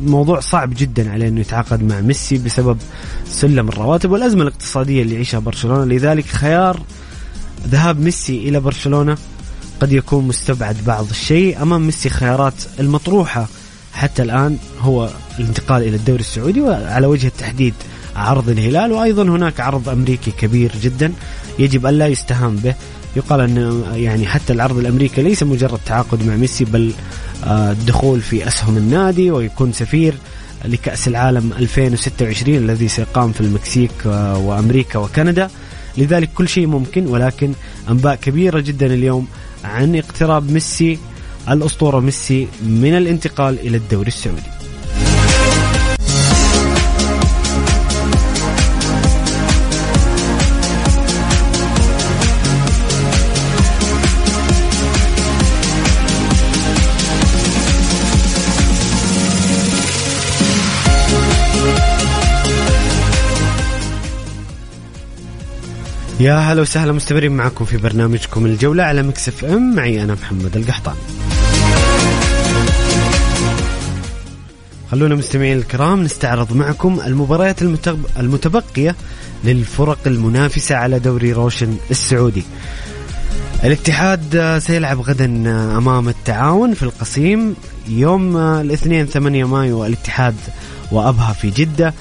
موضوع 0.00 0.40
صعب 0.40 0.74
جدا 0.74 1.12
عليه 1.12 1.28
إنه 1.28 1.40
يتعاقد 1.40 1.82
مع 1.82 2.00
ميسي 2.00 2.38
بسبب 2.38 2.78
سلم 3.26 3.68
الرواتب 3.68 4.10
والأزمة 4.10 4.42
الاقتصادية 4.42 5.02
اللي 5.02 5.14
يعيشها 5.14 5.40
برشلونة. 5.40 5.84
لذلك 5.84 6.26
خيار 6.26 6.80
ذهاب 7.68 8.00
ميسي 8.00 8.48
إلى 8.48 8.60
برشلونة 8.60 9.16
قد 9.80 9.92
يكون 9.92 10.28
مستبعد 10.28 10.76
بعض 10.86 11.10
الشيء. 11.10 11.62
أمام 11.62 11.86
ميسي 11.86 12.08
خيارات 12.08 12.54
المطروحة 12.80 13.46
حتى 13.92 14.22
الآن 14.22 14.58
هو 14.80 15.10
الانتقال 15.38 15.82
إلى 15.82 15.96
الدوري 15.96 16.20
السعودي 16.20 16.60
وعلى 16.60 17.06
وجه 17.06 17.26
التحديد 17.26 17.74
عرض 18.16 18.48
الهلال. 18.48 18.92
وأيضا 18.92 19.22
هناك 19.22 19.60
عرض 19.60 19.88
أمريكي 19.88 20.30
كبير 20.30 20.72
جدا 20.82 21.12
يجب 21.58 21.86
الا 21.86 22.06
يستهان 22.06 22.56
به. 22.56 22.74
يقال 23.16 23.40
أن 23.40 23.84
يعني 23.94 24.26
حتى 24.26 24.52
العرض 24.52 24.78
الأمريكي 24.78 25.22
ليس 25.22 25.42
مجرد 25.42 25.78
تعاقد 25.86 26.26
مع 26.26 26.36
ميسي 26.36 26.64
بل 26.64 26.92
الدخول 27.46 28.20
في 28.20 28.48
أسهم 28.48 28.76
النادي 28.76 29.30
ويكون 29.30 29.72
سفير 29.72 30.14
لكأس 30.64 31.08
العالم 31.08 31.52
2026 31.52 32.56
الذي 32.56 32.88
سيقام 32.88 33.32
في 33.32 33.40
المكسيك 33.40 33.90
آه، 34.06 34.38
وأمريكا 34.38 34.98
وكندا. 34.98 35.50
لذلك 35.98 36.30
كل 36.34 36.48
شيء 36.48 36.66
ممكن 36.66 37.06
ولكن 37.06 37.52
أنباء 37.90 38.14
كبيرة 38.14 38.60
جدا 38.60 38.86
اليوم 38.86 39.26
عن 39.64 39.96
اقتراب 39.96 40.50
ميسي 40.50 40.98
الأسطورة 41.50 42.00
ميسي 42.00 42.48
من 42.62 42.96
الانتقال 42.96 43.58
إلى 43.60 43.76
الدوري 43.76 44.08
السعودي. 44.08 44.51
يا 66.20 66.34
هلا 66.38 66.62
وسهلا 66.62 66.92
مستمرين 66.92 67.32
معكم 67.32 67.64
في 67.64 67.76
برنامجكم 67.76 68.46
الجولة 68.46 68.82
على 68.82 69.02
مكسف 69.02 69.44
ام. 69.44 69.74
معي 69.74 70.02
أنا 70.02 70.14
محمد 70.14 70.56
القحطان. 70.56 70.94
خلونا 74.90 75.14
مستمعين 75.14 75.58
الكرام 75.58 76.02
نستعرض 76.02 76.52
معكم 76.52 77.00
المباريات 77.06 77.62
المتبقية 78.18 78.96
للفرق 79.44 79.98
المنافسة 80.06 80.74
على 80.74 80.98
دوري 80.98 81.32
روشن 81.32 81.76
السعودي. 81.90 82.42
الاتحاد 83.64 84.58
سيلعب 84.62 85.00
غدا 85.00 85.24
أمام 85.76 86.08
التعاون 86.08 86.74
في 86.74 86.82
القصيم 86.82 87.56
يوم 87.88 88.36
الاثنين 88.36 89.06
8 89.06 89.44
مايو 89.44 89.86
الاتحاد 89.86 90.34
وأبها 90.92 91.32
في 91.32 91.50
جدة. 91.50 91.94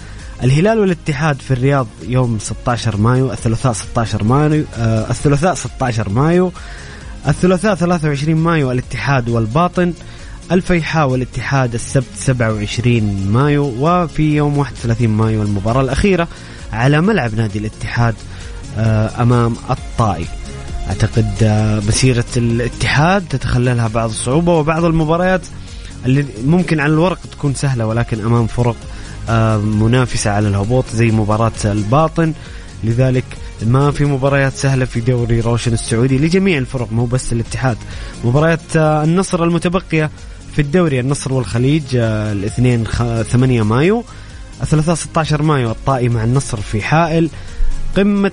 الهلال 0.44 0.80
والاتحاد 0.80 1.42
في 1.42 1.52
الرياض 1.52 1.88
يوم 2.08 2.40
16 2.40 2.98
مايو 2.98 3.32
الثلاثاء 3.32 3.74
16 3.74 4.24
مايو 4.24 4.66
آه 4.78 5.10
الثلاثاء 5.10 5.56
16 5.56 6.10
مايو 6.10 6.52
الثلاثاء 7.28 7.76
23 7.76 8.36
مايو 8.36 8.72
الاتحاد 8.72 9.30
والباطن 9.30 9.94
الفيحاء 10.52 11.08
والاتحاد 11.10 11.74
السبت 11.74 12.06
27 12.16 13.28
مايو 13.32 13.74
وفي 13.80 14.36
يوم 14.36 14.58
31 14.58 15.08
مايو 15.08 15.42
المباراة 15.44 15.82
الأخيرة 15.82 16.28
على 16.74 17.02
ملعب 17.02 17.36
نادي 17.36 17.60
الاتحاد 17.60 18.16
آه 18.78 19.22
أمام 19.22 19.56
الطائي. 19.70 20.26
أعتقد 20.90 21.32
آه 21.44 21.80
مسيرة 21.80 22.26
الاتحاد 22.38 23.24
تتخللها 23.30 23.88
بعض 23.88 24.10
الصعوبة 24.10 24.58
وبعض 24.58 24.86
المباريات 24.86 25.42
اللي 26.06 26.26
ممكن 26.46 26.80
على 26.80 26.94
الورق 26.94 27.20
تكون 27.32 27.54
سهلة 27.54 27.86
ولكن 27.86 28.26
أمام 28.26 28.48
فرق 28.48 28.76
منافسة 29.58 30.32
على 30.32 30.48
الهبوط 30.48 30.86
زي 30.94 31.12
مباراة 31.12 31.52
الباطن. 31.66 32.34
لذلك 32.84 33.24
ما 33.66 33.92
في 33.92 34.06
مباريات 34.06 34.54
سهلة 34.54 34.86
في 34.86 35.00
دوري 35.00 35.40
روشن 35.40 35.74
السعودي 35.74 36.18
لجميع 36.18 36.58
الفرق 36.58 36.92
مو 36.92 37.06
بس 37.06 37.34
الاتحاد. 37.34 37.78
مباريات 38.26 38.76
آه، 38.76 39.04
النصر 39.04 39.44
المتبقية 39.44 40.10
في 40.54 40.62
الدوري 40.62 41.00
النصر 41.00 41.34
والخليج 41.34 41.84
آه، 41.96 42.32
الاثنين 42.32 42.84
8 43.24 43.64
مايو 43.64 44.04
الثلاثاء 44.62 44.96
16 44.96 45.42
مايو 45.44 45.72
الطائي 45.72 46.10
مع 46.10 46.24
النصر 46.24 46.62
في 46.62 46.82
حائل. 46.82 47.30
قمة 47.98 48.32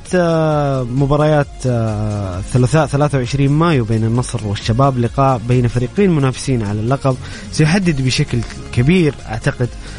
مباريات 0.83 1.47
الثلاثاء 1.65 2.87
23 2.87 3.49
مايو 3.49 3.85
بين 3.85 4.05
النصر 4.05 4.47
والشباب. 4.47 4.99
لقاء 4.99 5.41
بين 5.49 5.69
فريقين 5.69 6.11
منافسين 6.11 6.63
على 6.63 6.81
اللقب. 6.81 7.17
سيحدد 7.53 8.03
بشكل 8.03 8.39
كبير 8.73 9.15
أعتقد 9.29 9.69
آه، 9.69 9.98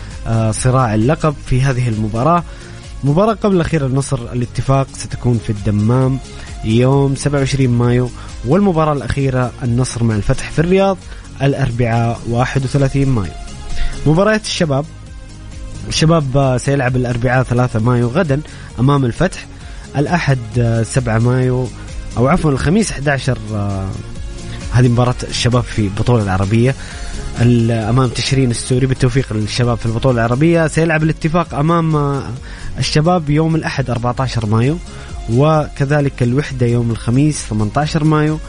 صراع 0.52 0.96
اللقب 0.96 1.36
في 1.46 1.62
هذه 1.62 1.90
المباراة. 1.90 2.44
مباراة 3.04 3.34
قبل 3.34 3.56
الأخيرة 3.56 3.86
النصر 3.86 4.20
الاتفاق 4.34 4.88
ستكون 4.94 5.40
في 5.46 5.50
الدمام 5.50 6.20
يوم 6.64 7.16
27 7.16 7.68
مايو 7.70 8.10
والمباراة 8.46 8.94
الأخيرة 8.94 9.52
النصر 9.64 10.04
مع 10.04 10.16
الفتح 10.16 10.52
في 10.52 10.60
الرياض 10.60 10.98
الأربعاء 11.42 12.20
31 12.30 13.06
مايو. 13.06 13.32
مباريات 14.06 14.46
الشباب 14.46 14.86
الشباب 15.88 16.38
آه، 16.38 16.58
سيلعب 16.58 16.96
الأربعاء 16.96 17.44
3 17.44 17.80
مايو 17.80 18.08
غدا 18.08 18.42
أمام 18.80 19.06
الفتح 19.06 19.46
الأحد 19.98 20.38
7 20.84 21.16
آه، 21.16 21.20
مايو 21.20 21.68
أو 22.18 22.28
عفوا 22.28 22.52
الخميس 22.52 22.92
11 22.92 23.38
هذه 24.74 24.88
مباراة 24.88 25.16
الشباب 25.24 25.64
في 25.64 25.80
البطولة 25.80 26.24
العربية. 26.24 26.76
امام 27.42 28.10
تشرين 28.10 28.52
السوري 28.52 28.86
بالتوفيق 28.86 29.34
للشباب 29.34 29.78
في 29.78 29.86
البطولة 29.86 30.16
العربية. 30.16 30.68
سيلعب 30.68 31.04
الاتفاق 31.04 31.54
أمام 31.54 32.22
الشباب 32.78 33.30
يوم 33.30 33.56
الأحد 33.56 33.90
14 33.90 34.46
مايو 34.46 34.78
وكذلك 35.34 36.24
الوحدة 36.24 36.66
يوم 36.66 36.92
الخميس 36.92 37.46
18 37.50 38.04
مايو. 38.04 38.40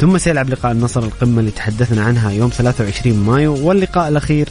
ثم 0.00 0.18
سيلعب 0.18 0.50
لقاء 0.50 0.72
النصر 0.72 1.02
القمة 1.02 1.40
اللي 1.40 1.50
تحدثنا 1.50 2.04
عنها 2.04 2.30
يوم 2.30 2.50
23 2.50 3.16
مايو. 3.18 3.68
واللقاء 3.68 4.08
الأخير 4.08 4.48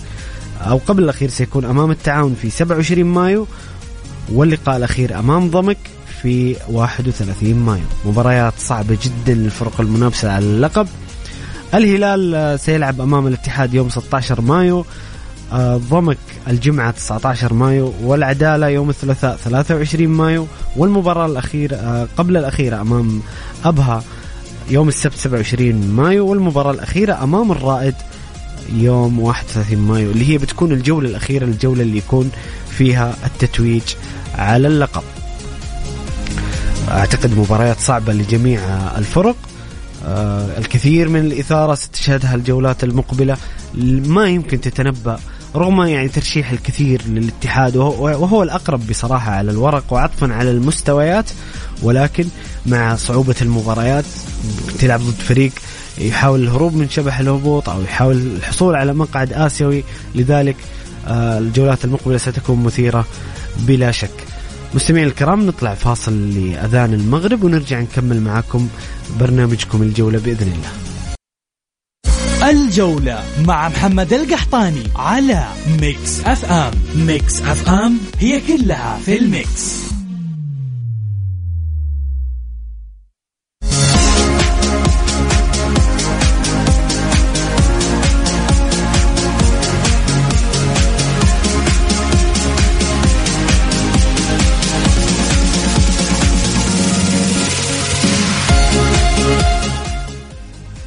أو 0.62 0.78
قبل 0.78 1.04
الأخير 1.04 1.30
سيكون 1.30 1.66
أمام 1.66 1.92
التعاون 1.92 2.36
في 2.42 2.50
27 2.50 3.04
مايو 3.06 3.48
واللقاء 4.30 4.78
الأخير 4.78 5.20
أمام 5.20 5.50
ضمك 5.50 5.78
في 6.22 6.56
31 6.70 7.54
مايو. 7.56 7.84
مباريات 8.06 8.54
صعبة 8.60 8.98
جدا 9.04 9.34
للفرق 9.34 9.82
المنافسة 9.82 10.32
على 10.32 10.46
اللقب. 10.46 10.88
الهلال 11.74 12.60
سيلعب 12.60 13.02
أمام 13.02 13.28
الاتحاد 13.28 13.74
يوم 13.74 13.90
16 13.90 14.42
مايو. 14.42 14.86
آه، 15.54 15.78
ضمك 15.78 16.18
الجمعة 16.48 16.92
19 16.92 17.54
مايو 17.54 17.94
والعدالة 18.04 18.68
يوم 18.68 18.90
الثلاثاء 18.90 19.36
23 19.36 20.08
مايو 20.08 20.48
والمباراة 20.78 21.26
الأخيرة 21.26 21.76
آه، 21.76 22.08
قبل 22.18 22.38
الأخيرة 22.38 22.82
أمام 22.82 23.22
أبها 23.66 24.04
يوم 24.70 24.88
السبت 24.88 25.16
27 25.16 25.88
مايو 25.88 26.28
والمباراة 26.28 26.72
الأخيرة 26.72 27.24
أمام 27.24 27.52
الرائد 27.52 27.96
يوم 28.74 29.20
31 29.20 29.78
مايو 29.78 30.12
اللي 30.12 30.30
هي 30.30 30.38
بتكون 30.38 30.72
الجولة 30.72 31.10
الأخيرة 31.10 31.46
الجولة 31.46 31.82
اللي 31.82 31.98
يكون 31.98 32.32
فيها 32.70 33.16
التتويج 33.26 33.84
على 34.36 34.68
اللقب. 34.68 35.04
أعتقد 36.90 37.38
مباريات 37.38 37.80
صعبة 37.80 38.14
لجميع 38.14 38.60
الفرق. 38.98 39.36
آه 39.36 39.51
الكثير 40.58 41.10
من 41.10 41.20
الإثارة 41.20 41.76
ستشهدها 41.76 42.36
الجولات 42.36 42.84
المقبلة 42.84 43.38
ما 44.06 44.28
يمكن 44.28 44.62
تتنبأ 44.62 45.20
رغم 45.56 45.82
يعني 45.82 46.08
ترشيح 46.10 46.52
الكثير 46.52 47.02
للاتحاد 47.08 47.76
وهو 47.76 48.44
الأقرب 48.44 48.88
بصراحة 48.88 49.32
على 49.32 49.52
الورق 49.52 49.84
وعطفا 49.94 50.34
على 50.34 50.52
المستويات 50.52 51.30
ولكن 51.82 52.26
مع 52.66 52.96
صعوبة 52.96 53.36
المباريات 53.42 54.06
تلعب 54.80 55.00
ضد 55.00 55.14
فريق 55.14 55.52
يحاول 55.98 56.44
الهروب 56.44 56.76
من 56.76 56.90
شبح 56.90 57.20
الهبوط 57.20 57.70
أو 57.70 57.82
يحاول 57.82 58.16
الحصول 58.16 58.76
على 58.76 58.94
مقعد 58.94 59.34
آسيوي 59.34 59.84
لذلك 60.16 60.56
آه 61.08 61.38
الجولات 61.38 61.86
المقبلة 61.86 62.18
ستكون 62.18 62.64
مثيرة 62.64 63.06
بلا 63.60 63.92
شك. 63.92 64.31
مستمعين 64.74 65.08
الكرام 65.08 65.46
نطلع 65.46 65.74
فاصل 65.74 66.30
لأذان 66.30 66.94
المغرب 66.94 67.44
ونرجع 67.44 67.80
نكمل 67.80 68.22
معكم 68.22 68.68
برنامجكم 69.20 69.82
الجولة 69.82 70.20
بإذن 70.20 70.52
الله. 70.52 70.72
الجولة 72.50 73.24
مع 73.48 73.70
محمد 73.70 74.14
القحطاني 74.14 74.84
على 74.96 75.48
Mix 75.82 76.20
FM. 76.26 76.72
Mix 76.96 77.42
FM 77.42 77.98
هي 78.20 78.42
كلها 78.42 79.00
في 79.06 79.18
ال 79.18 79.32
mix. 79.32 79.92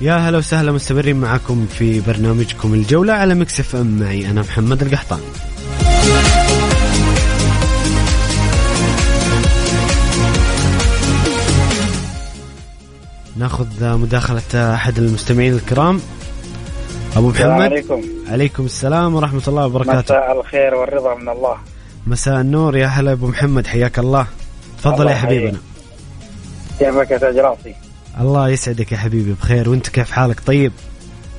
يا 0.04 0.16
هلا 0.16 0.38
وسهلا 0.38 0.72
مستمرين 0.72 1.16
معكم 1.16 1.66
في 1.66 2.00
برنامجكم 2.00 2.74
الجولة 2.74 3.12
على 3.12 3.34
Mix 3.34 3.60
FM. 3.60 3.98
معي 3.98 4.30
أنا 4.30 4.40
محمد 4.40 4.82
القحطاني. 4.82 5.20
ناخذ 13.36 13.96
مداخلة 13.98 14.74
أحد 14.74 14.98
المستمعين 14.98 15.54
الكرام. 15.54 16.00
أبو 17.16 17.28
محمد. 17.28 17.50
عليكم. 17.50 18.02
عليكم 18.28 18.64
السلام 18.64 19.14
ورحمة 19.14 19.42
الله 19.48 19.66
وبركاته. 19.66 20.14
مساء 20.14 20.40
الخير 20.40 20.74
والرضا 20.74 21.14
من 21.14 21.28
الله. 21.28 21.56
مساء 22.06 22.40
النور. 22.40 22.76
يا 22.76 22.86
هلا 22.86 23.12
أبو 23.12 23.26
محمد 23.26 23.66
حياك 23.66 23.98
الله. 23.98 24.26
تفضل 24.78 25.06
يا 25.06 25.14
حبيبنا. 25.14 25.58
كيفك 26.78 27.10
يا 27.10 27.18
تاج 27.18 27.38
راسي 27.38 27.83
الله 28.20 28.48
يسعدك 28.48 28.92
يا 28.92 28.96
حبيبي 28.96 29.32
بخير 29.32 29.68
وأنت 29.68 29.88
كيف 29.88 30.10
حالك؟ 30.10 30.40
طيب. 30.46 30.72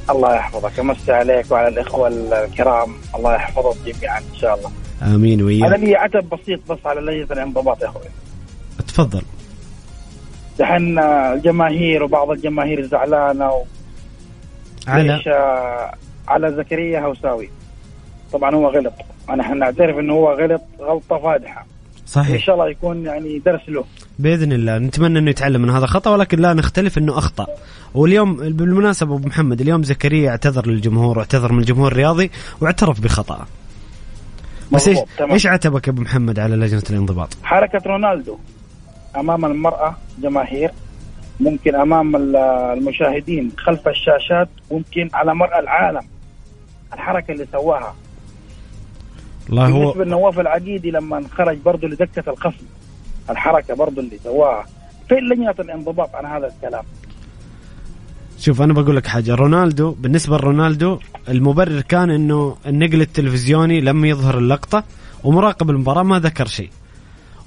الله 0.09 0.35
يحفظك 0.35 0.79
أمسي 0.79 1.11
عليك 1.11 1.51
وعلى 1.51 1.67
الإخوة 1.67 2.07
الكرام 2.07 2.95
الله 3.15 3.35
يحفظهم 3.35 3.75
جميعا 3.85 4.19
إن 4.19 4.39
شاء 4.41 4.55
الله. 4.57 4.71
آمين 5.01 5.39
أنا 5.39 5.47
وياك 5.47 5.79
لي 5.79 5.95
عتب 5.95 6.29
بسيط 6.29 6.71
بس 6.71 6.79
على 6.85 7.01
لجنة 7.01 7.33
الانضباط 7.33 7.81
يا 7.81 7.87
أخوي. 7.87 8.03
تفضل. 8.87 9.21
دحين 10.59 10.99
الجماهير 10.99 12.03
وبعض 12.03 12.31
الجماهير 12.31 12.85
زعلانة 12.85 13.51
و... 13.51 13.63
على؟ 14.87 15.21
آه، 15.27 15.93
على 16.27 16.53
زكريا 16.53 16.99
هوساوي. 16.99 17.49
طبعا 18.33 18.55
هو 18.55 18.67
غلط. 18.67 18.93
أنا 19.29 19.53
نعترف 19.53 19.97
إنه 19.99 20.13
هو 20.13 20.31
غلط 20.31 20.61
غلطة 20.79 21.17
فادحة. 21.17 21.65
إن 22.05 22.09
صحيح 22.11 22.45
شاء 22.45 22.55
الله 22.55 22.69
يكون 22.69 23.05
يعني 23.05 23.39
درس 23.39 23.61
له. 23.67 23.85
بإذن 24.19 24.51
الله. 24.53 24.77
نتمنى 24.77 25.19
إنه 25.19 25.29
يتعلم 25.29 25.61
من 25.61 25.69
هذا 25.69 25.83
الخطا 25.83 26.11
ولكن 26.11 26.39
لا 26.39 26.53
نختلف 26.53 26.97
إنه 26.97 27.17
أخطأ. 27.17 27.47
واليوم 27.93 28.35
بالمناسبة 28.35 29.15
أبو 29.15 29.27
محمد 29.27 29.61
اليوم 29.61 29.83
زكريا 29.83 30.29
اعتذر 30.29 30.67
للجمهور 30.67 31.17
واعتذر 31.17 31.51
من 31.53 31.59
الجمهور 31.59 31.91
الرياضي 31.91 32.31
واعترف 32.61 33.01
بخطأه 33.01 33.45
بس 34.71 34.87
إيش. 34.87 34.97
إيش 35.21 35.47
عتبك 35.47 35.89
أبو 35.89 36.01
محمد 36.01 36.39
على 36.39 36.55
لجنة 36.55 36.83
الانضباط؟ 36.89 37.37
حركة 37.43 37.81
رونالدو 37.85 38.37
أمام 39.15 39.45
المرأة 39.45 39.95
جماهير 40.21 40.71
ممكن 41.39 41.75
أمام 41.75 42.15
ال- 42.15 42.35
المشاهدين 42.77 43.51
خلف 43.57 43.87
الشاشات 43.87 44.49
ممكن 44.71 45.09
على 45.13 45.35
مرأى 45.35 45.59
العالم. 45.59 46.01
الحركة 46.93 47.31
اللي 47.31 47.47
سواها. 47.51 47.95
بالنسبة 49.49 50.01
هو 50.01 50.03
لنواف 50.03 50.39
العقيدي 50.39 50.91
لما 50.91 51.23
خرج 51.37 51.57
برضه 51.57 51.87
لدكة 51.87 52.29
الخصم 52.31 52.65
الحركة 53.29 53.75
برضه 53.75 54.01
اللي 54.01 54.17
سواها 54.23 54.65
فين 55.09 55.17
لجنة 55.17 55.55
الانضباط 55.59 56.15
عن 56.15 56.25
هذا 56.25 56.47
الكلام؟ 56.47 56.83
شوف 58.39 58.61
أنا 58.61 58.73
بقول 58.73 58.95
لك 58.95 59.07
حاجة. 59.07 59.35
رونالدو 59.35 59.91
بالنسبة 59.91 60.37
لرونالدو 60.37 60.99
المبرر 61.29 61.81
كان 61.81 62.09
إنه 62.09 62.55
النقل 62.65 63.01
التلفزيوني 63.01 63.81
لم 63.81 64.05
يظهر 64.05 64.37
اللقطة 64.37 64.83
ومراقب 65.23 65.69
المباراة 65.69 66.03
ما 66.03 66.19
ذكر 66.19 66.45
شيء. 66.45 66.69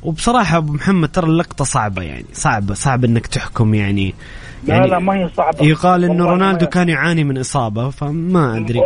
وبصراحة 0.03 0.57
أبو 0.57 0.73
محمد 0.73 1.09
ترى 1.09 1.27
اللقطة 1.27 1.65
صعبة 1.65 2.03
يعني 2.03 2.25
صعبة 2.33 2.75
صعب 2.75 3.05
إنك 3.05 3.27
تحكم 3.27 3.75
يعني 3.75 4.15
لا 4.65 4.75
يعني 4.75 4.91
لا 4.91 4.99
ما 4.99 5.15
هي 5.15 5.29
صعبة. 5.37 5.65
يقال 5.65 6.05
إنه 6.05 6.25
رونالدو 6.25 6.67
كان 6.67 6.89
يعاني 6.89 7.25
من 7.25 7.39
إصابة 7.39 7.91
فما 7.91 8.57
أدري. 8.57 8.81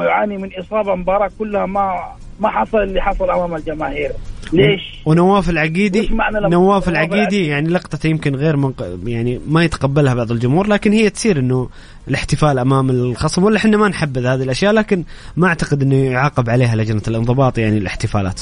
يعاني 0.00 0.36
من 0.36 0.50
إصابة 0.58 0.94
مباراة 0.94 1.30
كلها 1.38 1.66
ما 1.66 2.12
ما 2.40 2.48
حصل 2.48 2.78
اللي 2.78 3.00
حصل 3.00 3.30
أمام 3.30 3.54
الجماهير 3.54 4.12
ليش؟ 4.52 4.80
ونواف 5.06 5.50
العقيدي 5.50 6.08
نواف 6.50 6.88
العقيدي؟ 6.88 7.46
يعني 7.46 7.68
لقطته 7.68 8.06
يمكن 8.06 8.34
غير 8.36 8.56
منق... 8.56 8.98
يعني 9.04 9.40
ما 9.48 9.64
يتقبلها 9.64 10.14
بعض 10.14 10.30
الجمهور 10.32 10.66
لكن 10.66 10.92
هي 10.92 11.10
تصير 11.10 11.38
إنه 11.38 11.68
الاحتفال 12.08 12.58
أمام 12.58 12.90
الخصم 12.90 13.44
ولا 13.44 13.56
إحنا 13.56 13.76
ما 13.76 13.88
نحبذ 13.88 14.26
هذه 14.26 14.42
الأشياء 14.42 14.72
لكن 14.72 15.04
ما 15.36 15.48
أعتقد 15.48 15.82
إنه 15.82 15.96
يعاقب 15.96 16.50
عليها 16.50 16.76
لجنة 16.76 17.02
الانضباط 17.08 17.58
يعني 17.58 17.78
الاحتفالات 17.78 18.40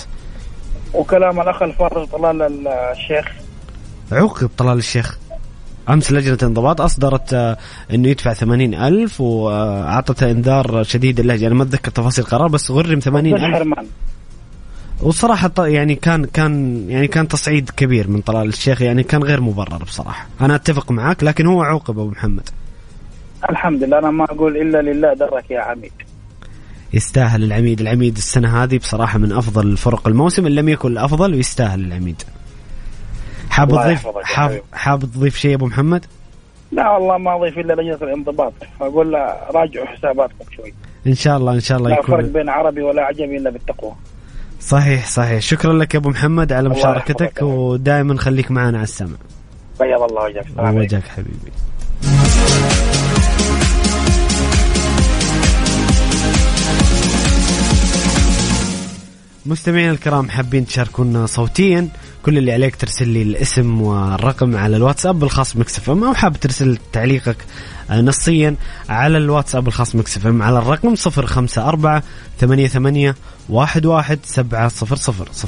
وكلام 0.94 1.40
الأخ 1.40 1.62
الفاضل 1.62 2.06
طلال 2.06 2.68
الشيخ 2.68 3.32
عوقب 4.12 4.50
طلال 4.58 4.78
الشيخ 4.78 5.18
أمس 5.88 6.12
لجنة 6.12 6.34
الانضباط 6.34 6.80
أصدرت 6.80 7.34
آه، 7.34 7.56
إنه 7.94 8.08
يدفع 8.08 8.32
ثمانين 8.32 8.74
ألف 8.74 9.20
إنذار 10.22 10.82
شديد 10.82 11.20
اللهجه 11.20 11.46
أنا 11.46 11.54
ما 11.54 11.62
أتذكر 11.62 11.90
تفاصيل 11.90 12.24
القرار 12.24 12.48
بس 12.48 12.70
غرم 12.70 12.98
ثمانين 12.98 13.34
ألف. 13.34 13.44
ط- 15.48 15.58
يعني 15.60 15.94
كان 15.94 16.24
كان 16.24 16.84
يعني 16.90 17.06
كان 17.08 17.28
تصعيد 17.28 17.70
كبير 17.70 18.08
من 18.08 18.20
طلال 18.20 18.48
الشيخ 18.48 18.82
يعني 18.82 19.02
كان 19.02 19.22
غير 19.22 19.40
مبرر 19.40 19.84
بصراحة. 19.84 20.26
أنا 20.40 20.54
أتفق 20.54 20.90
معك 20.92 21.24
لكن 21.24 21.46
هو 21.46 21.62
عوقب 21.62 21.98
أبو 21.98 22.10
محمد. 22.10 22.48
الحمد 23.50 23.82
لله 23.84 23.98
أنا 23.98 24.10
ما 24.10 24.24
أقول 24.24 24.56
إلا 24.56 24.82
لله 24.82 25.14
درك 25.14 25.50
يا 25.50 25.60
عميد. 25.60 25.92
يستاهل 26.94 27.44
العميد. 27.44 27.80
العميد 27.80 28.16
السنة 28.16 28.62
هذه 28.62 28.78
بصراحة 28.78 29.18
من 29.18 29.32
أفضل 29.32 29.66
الفرق 29.66 30.08
الموسم 30.08 30.46
إن 30.46 30.52
لم 30.52 30.68
يكن 30.68 30.92
الأفضل 30.92 31.34
ويستاهل 31.34 31.80
العميد. 31.84 32.22
حاب 33.56 33.70
تضيف 33.70 34.06
حاب 34.72 35.00
تضيف 35.00 35.36
شيء 35.36 35.54
أبو 35.54 35.66
محمد؟ 35.66 36.04
لا 36.72 36.90
والله 36.90 37.18
ما 37.18 37.36
أضيف 37.36 37.58
إلا 37.58 37.72
لجنة 37.72 38.08
الانضباط. 38.08 38.52
أقول 38.80 39.12
له 39.12 39.18
راجعوا 39.50 39.86
حساباتكم 39.86 40.44
شوي. 40.56 40.74
إن 41.06 41.14
شاء 41.14 41.36
الله 41.36 41.52
إن 41.52 41.60
شاء 41.60 41.78
الله 41.78 41.90
لا 41.90 41.96
فرق 41.96 42.18
يكون 42.18 42.32
بين 42.32 42.48
عربي 42.48 42.82
ولا 42.82 43.02
عجمي 43.02 43.36
إلا 43.36 43.50
بالتقوى. 43.50 43.92
صحيح 44.60 45.06
صحيح. 45.06 45.40
شكرا 45.40 45.72
لك 45.72 45.94
يا 45.94 45.98
أبو 45.98 46.08
محمد 46.08 46.52
على 46.52 46.68
مشاركتك 46.68 47.42
ودائما 47.42 48.18
خليك 48.18 48.50
معنا 48.50 48.78
على 48.78 48.84
السمع. 48.84 49.16
بيض 49.80 50.02
الله 50.02 50.24
وجهك. 50.24 50.46
وجهك 50.58 51.08
حبيبي. 51.08 51.52
مستمعينا 59.46 59.92
الكرام 59.92 60.30
حابين 60.30 60.66
تشاركونا 60.66 61.26
صوتيا. 61.26 61.88
كل 62.26 62.38
اللي 62.38 62.52
عليك 62.52 62.76
ترسل 62.76 63.08
لي 63.08 63.22
الاسم 63.22 63.80
والرقم 63.80 64.56
على 64.56 64.76
الواتساب 64.76 65.24
الخاص 65.24 65.56
بمكس 65.56 65.84
إف 65.84 65.90
إم 65.90 66.04
أو 66.04 66.14
حاب 66.14 66.40
ترسل 66.40 66.78
تعليقك 66.92 67.36
نصيا 67.90 68.56
على 68.88 69.18
الواتساب 69.18 69.68
الخاص 69.68 69.94
بمكس 69.94 70.20
إف 70.20 70.26
إم 70.26 70.42
على 70.42 70.58
الرقم 70.58 70.94
054 71.06 72.02
88 72.40 73.14
11 73.50 74.22
700 74.24 74.68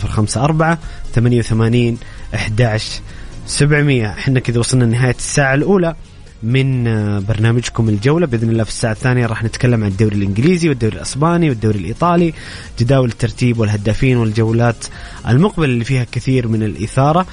054 0.05 0.79
88 1.15 1.99
11 2.35 3.01
700 3.47 4.07
إحنا 4.07 4.41
كذا 4.41 4.59
وصلنا 4.59 4.85
لنهاية 4.85 5.15
الساعة 5.19 5.55
الأولى. 5.55 5.95
من 6.43 6.87
آه، 6.89 7.19
برنامجكم 7.19 7.89
الجولة. 7.89 8.27
بإذن 8.27 8.51
الله 8.51 8.65
في 8.65 8.71
الساعة 8.71 8.93
الثانية 8.93 9.27
راح 9.27 9.45
نتكلم 9.45 9.85
عن 9.85 9.91
الدوري 9.91 10.17
الإنجليزي 10.17 10.69
والدوري 10.69 10.97
الأسباني 10.97 11.49
والدوري 11.49 11.79
الإيطالي 11.79 12.35
جداول 12.79 13.09
الترتيب 13.09 13.59
والهدافين 13.59 14.17
والجولات 14.17 14.85
المقبلة 15.29 15.65
اللي 15.67 15.85
فيها 15.85 16.07
كثير 16.13 16.49
من 16.49 16.63
الإثارة. 16.63 17.27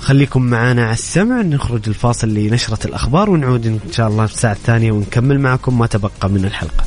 خليكم 0.00 0.42
معنا 0.42 0.84
على 0.84 0.92
السمع. 0.92 1.42
نخرج 1.42 1.80
الفاصل 1.86 2.28
لنشرة 2.28 2.86
الأخبار 2.86 3.30
ونعود 3.30 3.66
إن 3.66 3.78
شاء 3.92 4.08
الله 4.08 4.26
في 4.26 4.34
الساعة 4.34 4.52
الثانية 4.52 4.92
ونكمل 4.92 5.40
معكم 5.40 5.78
ما 5.78 5.86
تبقى 5.86 6.28
من 6.28 6.44
الحلقة. 6.44 6.84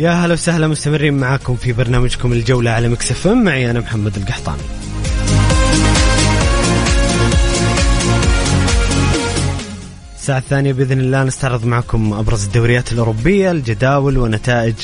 يا 0.00 0.10
هلا 0.10 0.32
وسهلا 0.32 0.68
مستمرين 0.68 1.14
معاكم 1.14 1.56
في 1.56 1.72
برنامجكم 1.72 2.32
الجولة 2.32 2.70
على 2.70 2.88
مكسف 2.88 3.26
معي 3.26 3.70
أنا 3.70 3.80
محمد 3.80 4.16
القحطاني. 4.16 4.62
الساعة 10.18 10.38
الثانية 10.38 10.72
بإذن 10.72 11.00
الله 11.00 11.24
نستعرض 11.24 11.64
معكم 11.64 12.12
أبرز 12.12 12.44
الدوريات 12.44 12.92
الأوروبية 12.92 13.50
الجداول 13.50 14.18
ونتائج 14.18 14.74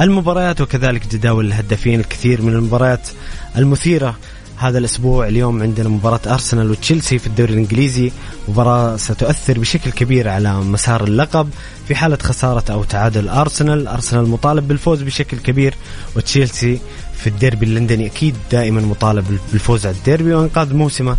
المباريات 0.00 0.60
وكذلك 0.60 1.06
جداول 1.06 1.46
الهدافين 1.46 2.00
الكثير 2.00 2.42
من 2.42 2.52
المباريات 2.52 3.08
المثيرة. 3.56 4.16
هذا 4.58 4.78
الأسبوع 4.78 5.28
اليوم 5.28 5.62
عندنا 5.62 5.88
مباراة 5.88 6.20
أرسنال 6.26 6.70
وتشيلسي 6.70 7.18
في 7.18 7.26
الدوري 7.26 7.52
الإنجليزي. 7.52 8.12
مباراة 8.48 8.96
ستؤثر 8.96 9.58
بشكل 9.58 9.90
كبير 9.90 10.28
على 10.28 10.54
مسار 10.60 11.04
اللقب 11.04 11.48
في 11.88 11.94
حالة 11.94 12.18
خسارة 12.22 12.72
أو 12.72 12.84
تعادل 12.84 13.28
أرسنال. 13.28 13.88
أرسنال 13.88 14.28
مطالب 14.28 14.68
بالفوز 14.68 15.02
بشكل 15.02 15.36
كبير 15.36 15.74
وتشيلسي 16.16 16.78
في 17.16 17.26
الديربي 17.26 17.66
اللندني 17.66 18.06
أكيد 18.06 18.34
دائما 18.52 18.80
مطالب 18.80 19.38
بالفوز 19.52 19.86
على 19.86 19.96
الديربي 19.96 20.34
وإنقاذ 20.34 20.74
موسمه 20.74 21.16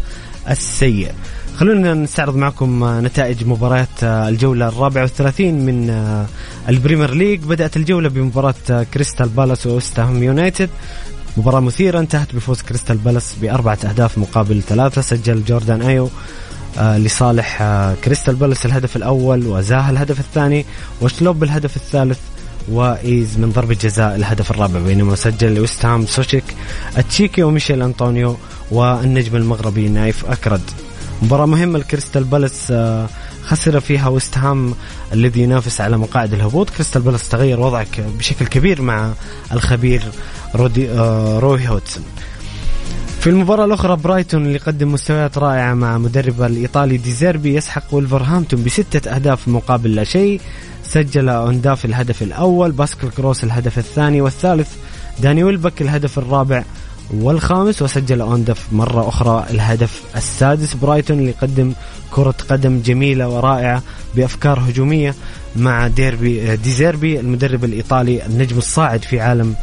السيء. 0.49 1.11
خلونا 1.57 1.93
نستعرض 1.93 2.35
معكم 2.35 2.99
نتائج 3.05 3.45
مباريات 3.45 4.03
الجولة 4.03 4.67
الرابعة 4.67 5.01
والثلاثين 5.01 5.65
من 5.65 5.89
ال 6.69 6.75
Premier 6.75 7.13
League. 7.13 7.39
بدأت 7.39 7.77
الجولة 7.77 8.09
بمباراة 8.09 8.85
كريستال 8.93 9.29
بالاس 9.29 9.67
وويستهام 9.67 10.23
يونايتد. 10.23 10.69
مباراة 11.37 11.59
مثيرة 11.59 11.99
انتهت 11.99 12.35
بفوز 12.35 12.61
كريستال 12.61 12.97
بالاس 12.97 13.35
بأربعة 13.41 13.77
أهداف 13.89 14.17
مقابل 14.17 14.61
ثلاثة. 14.61 15.01
سجل 15.01 15.43
جوردان 15.43 15.81
أيو 15.81 16.09
آه 16.77 16.97
لصالح 16.97 17.61
آه 17.61 17.95
كريستال 18.03 18.35
بالاس 18.35 18.65
الهدف 18.65 18.95
الأول 18.95 19.47
وزاها 19.47 19.89
الهدف 19.89 20.19
الثاني 20.19 20.65
وشلوب 21.01 21.43
الهدف 21.43 21.75
الثالث 21.75 22.19
وإيز 22.71 23.37
من 23.37 23.51
ضربة 23.51 23.77
جزاء 23.81 24.15
الهدف 24.15 24.51
الرابع. 24.51 24.79
بينما 24.79 25.15
سجل 25.15 25.55
لويستهام 25.55 26.05
سوشيك 26.05 26.43
التشيكي 26.97 27.43
وميشيل 27.43 27.81
أنطونيو 27.81 28.37
والنجم 28.71 29.35
المغربي 29.35 29.89
نايف 29.89 30.25
أكرد. 30.25 30.61
مباراة 31.21 31.45
مهمة 31.45 31.79
لكريستال 31.79 32.23
بالاس 32.23 32.67
آه 32.71 33.07
خسر 33.43 33.79
فيها 33.79 34.07
ويست 34.07 34.37
هام 34.37 34.73
الذي 35.13 35.41
ينافس 35.41 35.81
على 35.81 35.97
مقاعد 35.97 36.33
الهبوط. 36.33 36.69
كريستال 36.69 37.01
بالاس 37.01 37.29
تغير 37.29 37.59
وضعه 37.59 38.01
بشكل 38.19 38.47
كبير 38.47 38.81
مع 38.81 39.13
الخبير 39.51 40.01
رودي 40.55 40.91
آه 40.91 41.39
روي 41.39 41.67
هودسون 41.67 42.03
في 43.19 43.29
المباراة 43.29 43.65
الأخرى 43.65 43.95
برايتون 43.95 44.45
اللي 44.45 44.57
قدم 44.57 44.91
مستويات 44.91 45.37
رائعة 45.37 45.73
مع 45.73 45.97
مدربه 45.97 46.41
الإيطالي 46.41 46.97
ديزيربي 46.97 47.55
يسحق 47.55 47.83
وولفرهامبتون 47.91 48.63
بستة 48.63 49.15
أهداف 49.15 49.47
مقابل 49.47 49.95
لا 49.95 50.03
شيء. 50.03 50.41
سجل 50.83 51.29
أونداف 51.29 51.85
الهدف 51.85 52.21
الأول 52.21 52.71
باسكل 52.71 53.09
كروس 53.09 53.43
الهدف 53.43 53.77
الثاني 53.77 54.21
والثالث 54.21 54.69
داني 55.19 55.43
ويلبك 55.43 55.81
الهدف 55.81 56.19
الرابع 56.19 56.63
والخامس 57.13 57.81
وسجل 57.81 58.21
أونداف 58.21 58.67
مرة 58.71 59.07
أخرى 59.09 59.45
الهدف 59.49 60.01
السادس. 60.15 60.73
برايتون 60.73 61.19
اللي 61.19 61.31
قدم 61.31 61.73
كرة 62.11 62.35
قدم 62.49 62.81
جميلة 62.81 63.29
ورائعة 63.29 63.83
بأفكار 64.15 64.59
هجومية 64.59 65.15
مع 65.55 65.87
ديربي 65.87 66.55
ديزيربي 66.55 67.19
المدرب 67.19 67.63
الإيطالي 67.63 68.25
النجم 68.25 68.57
الصاعد 68.57 69.03
في 69.03 69.19
عالم 69.19 69.55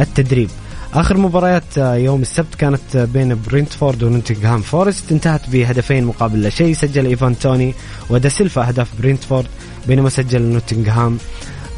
التدريب. 0.00 0.50
آخر 0.94 1.16
مباريات 1.16 1.76
يوم 1.76 2.22
السبت 2.22 2.54
كانت 2.54 2.96
بين 2.96 3.40
برينتفورد 3.46 4.02
ونوتنغهام 4.02 4.60
فورست. 4.60 5.12
انتهت 5.12 5.50
بهدفين 5.50 6.04
مقابل 6.04 6.42
لا 6.42 6.50
شيء. 6.50 6.74
سجل 6.74 7.06
إيفان 7.06 7.38
توني 7.38 7.74
ودا 8.10 8.28
سيلفا 8.28 8.68
أهداف 8.68 8.88
برينتفورد 8.98 9.46
بينما 9.86 10.08
سجل 10.08 10.42
نوتنغهام 10.42 11.18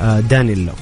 دانيلو. 0.00 0.72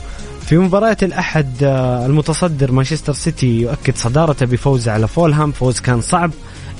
في 0.49 0.59
مباراة 0.59 0.97
الأحد 1.03 1.63
المتصدر 2.07 2.73
مانشستر 2.73 3.13
سيتي 3.13 3.61
يؤكد 3.61 3.97
صدارته 3.97 4.47
بفوزه 4.47 4.93
على 4.93 5.09
فولهام. 5.09 5.53
فوز 5.53 5.81
كان 5.81 6.01
صعب 6.01 6.31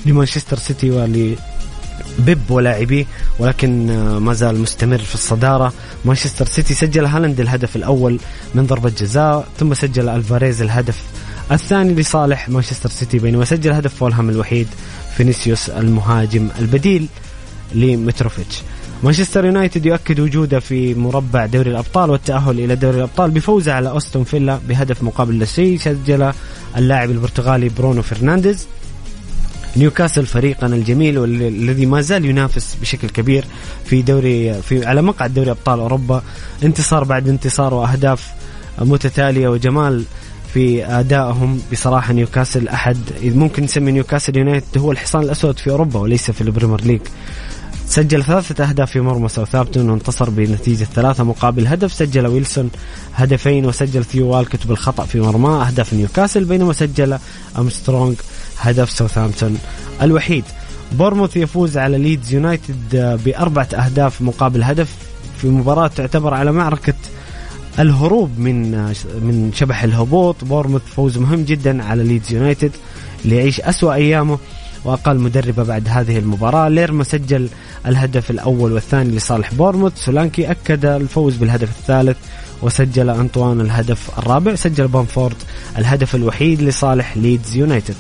لمانشستر 0.07 0.59
سيتي 0.59 0.91
ولبيب 0.91 2.51
ولاعبيه 2.51 3.07
ولكن 3.39 3.87
ما 4.19 4.33
زال 4.33 4.61
مستمر 4.61 4.99
في 4.99 5.15
الصدارة. 5.15 5.73
مانشستر 6.05 6.47
سيتي 6.47 6.75
سجل 6.75 7.07
هالاند 7.07 7.41
الهدف 7.41 7.77
الأول 7.77 8.19
من 8.55 8.67
ضربة 8.67 8.93
جزاء 8.99 9.47
ثم 9.59 9.75
سجل 9.75 10.09
ألفاريز 10.09 10.63
الهدف 10.63 11.03
الثاني 11.53 11.95
لصالح 11.95 12.49
مانشستر 12.49 12.89
سيتي 12.89 13.19
بينما 13.19 13.45
سجل 13.45 13.73
هدف 13.73 13.95
فولهام 13.95 14.31
الوحيد 14.31 14.69
فينيسيوس 15.17 15.71
المهاجم 15.71 16.49
البديل 16.59 17.07
لمتروفيتش. 17.75 18.63
مانشستر 19.03 19.45
يونايتد 19.45 19.87
يؤكد 19.87 20.21
وجوده 20.21 20.61
في 20.61 20.95
مربع 20.95 21.47
دوري 21.47 21.71
الأبطال 21.71 22.11
والتأهل 22.11 22.61
إلى 22.61 22.77
دوري 22.77 22.97
الأبطال 22.97 23.31
بفوزه 23.31 23.73
على 23.73 23.91
أستون 23.91 24.25
فيلا 24.25 24.59
بهدف 24.69 25.03
مقابل 25.03 25.39
لا 25.39 25.45
شيء 25.45 25.79
سجل 25.79 26.33
اللاعب 26.77 27.11
البرتغالي 27.11 27.69
برونو 27.69 28.03
فرنانديز. 28.03 28.67
نيوكاسل 29.77 30.27
فريقنا 30.27 30.77
الجميل 30.77 31.19
والذي 31.19 31.87
ما 31.87 32.01
زال 32.01 32.25
ينافس 32.25 32.77
بشكل 32.81 33.09
كبير 33.09 33.45
في 33.85 34.03
دوري 34.03 34.63
في 34.63 34.87
على 34.87 35.03
مقعد 35.03 35.35
دوري 35.35 35.51
أبطال 35.51 35.81
أوروبا. 35.81 36.23
انتصار 36.65 37.05
بعد 37.05 37.29
انتصار 37.29 37.75
وأهداف 37.75 38.33
متتالية 38.79 39.49
وجمال 39.49 40.05
في 40.55 40.87
أدائهم. 40.87 41.61
بصراحة 41.73 42.13
نيوكاسل 42.13 42.69
احد 42.69 42.99
ممكن 43.23 43.63
نسمي 43.63 43.93
نيوكاسل 43.93 44.37
يونايتد 44.37 44.79
هو 44.79 44.93
الحصان 44.93 45.23
الأسود 45.23 45.59
في 45.59 45.71
أوروبا 45.71 46.01
وليس 46.01 46.31
في 46.31 46.41
ال 46.41 46.46
Premier 46.46 46.81
League. 46.81 47.01
سجل 47.89 48.25
ثلاثة 48.25 48.65
أهداف 48.65 48.91
في 48.91 49.01
مرمى 49.01 49.29
ساوثهامبتون 49.29 49.91
وانتصر 49.91 50.31
بنتيجة 50.31 50.85
ثلاثة 50.85 51.25
مقابل 51.25 51.67
هدف. 51.67 51.93
سجل 51.93 52.27
ويلسون 52.27 52.71
هدفين 53.15 53.67
وسجل 53.67 54.05
ثيو 54.05 54.27
والكت 54.27 54.67
بالخطأ 54.67 55.05
في 55.05 55.21
مرماه 55.21 55.67
أهداف 55.67 55.95
نيوكاسل 55.95 56.45
بينما 56.45 56.73
سجل 56.73 57.19
أمسترونغ 57.59 58.15
هدف 58.59 58.91
ساوثهامبتون 58.91 59.59
الوحيد. 60.03 60.45
بورنموث 60.93 61.37
يفوز 61.37 61.79
على 61.79 61.99
ليدز 61.99 62.35
يونايتد 62.35 63.19
بأربعة 63.25 63.69
أهداف 63.75 64.23
مقابل 64.23 64.63
هدف 64.63 64.95
في 65.39 65.49
مباراة 65.49 65.87
تعتبر 65.87 66.35
على 66.35 66.53
معركة 66.53 66.95
الهروب 67.79 68.39
من 68.39 68.71
من 69.23 69.51
شبح 69.55 69.83
الهبوط. 69.83 70.45
بورنموث 70.45 70.83
فوز 70.97 71.19
مهم 71.19 71.43
جدا 71.43 71.85
على 71.85 72.05
ليدز 72.05 72.33
يونايتد 72.33 72.73
اللي 73.25 73.37
يعيش 73.37 73.61
أسوأ 73.61 73.95
أيامه. 73.95 74.39
وأقال 74.85 75.19
مدربه 75.19 75.63
بعد 75.63 75.89
هذه 75.89 76.19
المباراة. 76.19 76.69
ليرما 76.69 77.05
سجل 77.05 77.49
الهدف 77.87 78.31
الأول 78.31 78.73
والثاني 78.73 79.17
لصالح 79.17 79.55
بورنموث. 79.55 79.93
سولانكي 79.97 80.51
أكد 80.51 80.85
الفوز 80.85 81.37
بالهدف 81.37 81.71
الثالث 81.71 82.17
وسجل 82.63 83.11
أنطوان 83.11 83.61
الهدف 83.61 84.19
الرابع. 84.19 84.55
سجل 84.55 84.89
بامفورد 84.89 85.37
الهدف 85.79 86.15
الوحيد 86.15 86.63
لصالح 86.63 87.17
ليدز 87.17 87.57
يونايتد. 87.57 87.95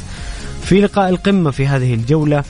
في 0.62 0.80
لقاء 0.80 1.08
القمة 1.08 1.50
في 1.50 1.66
هذه 1.66 1.94
الجولة 1.94 2.44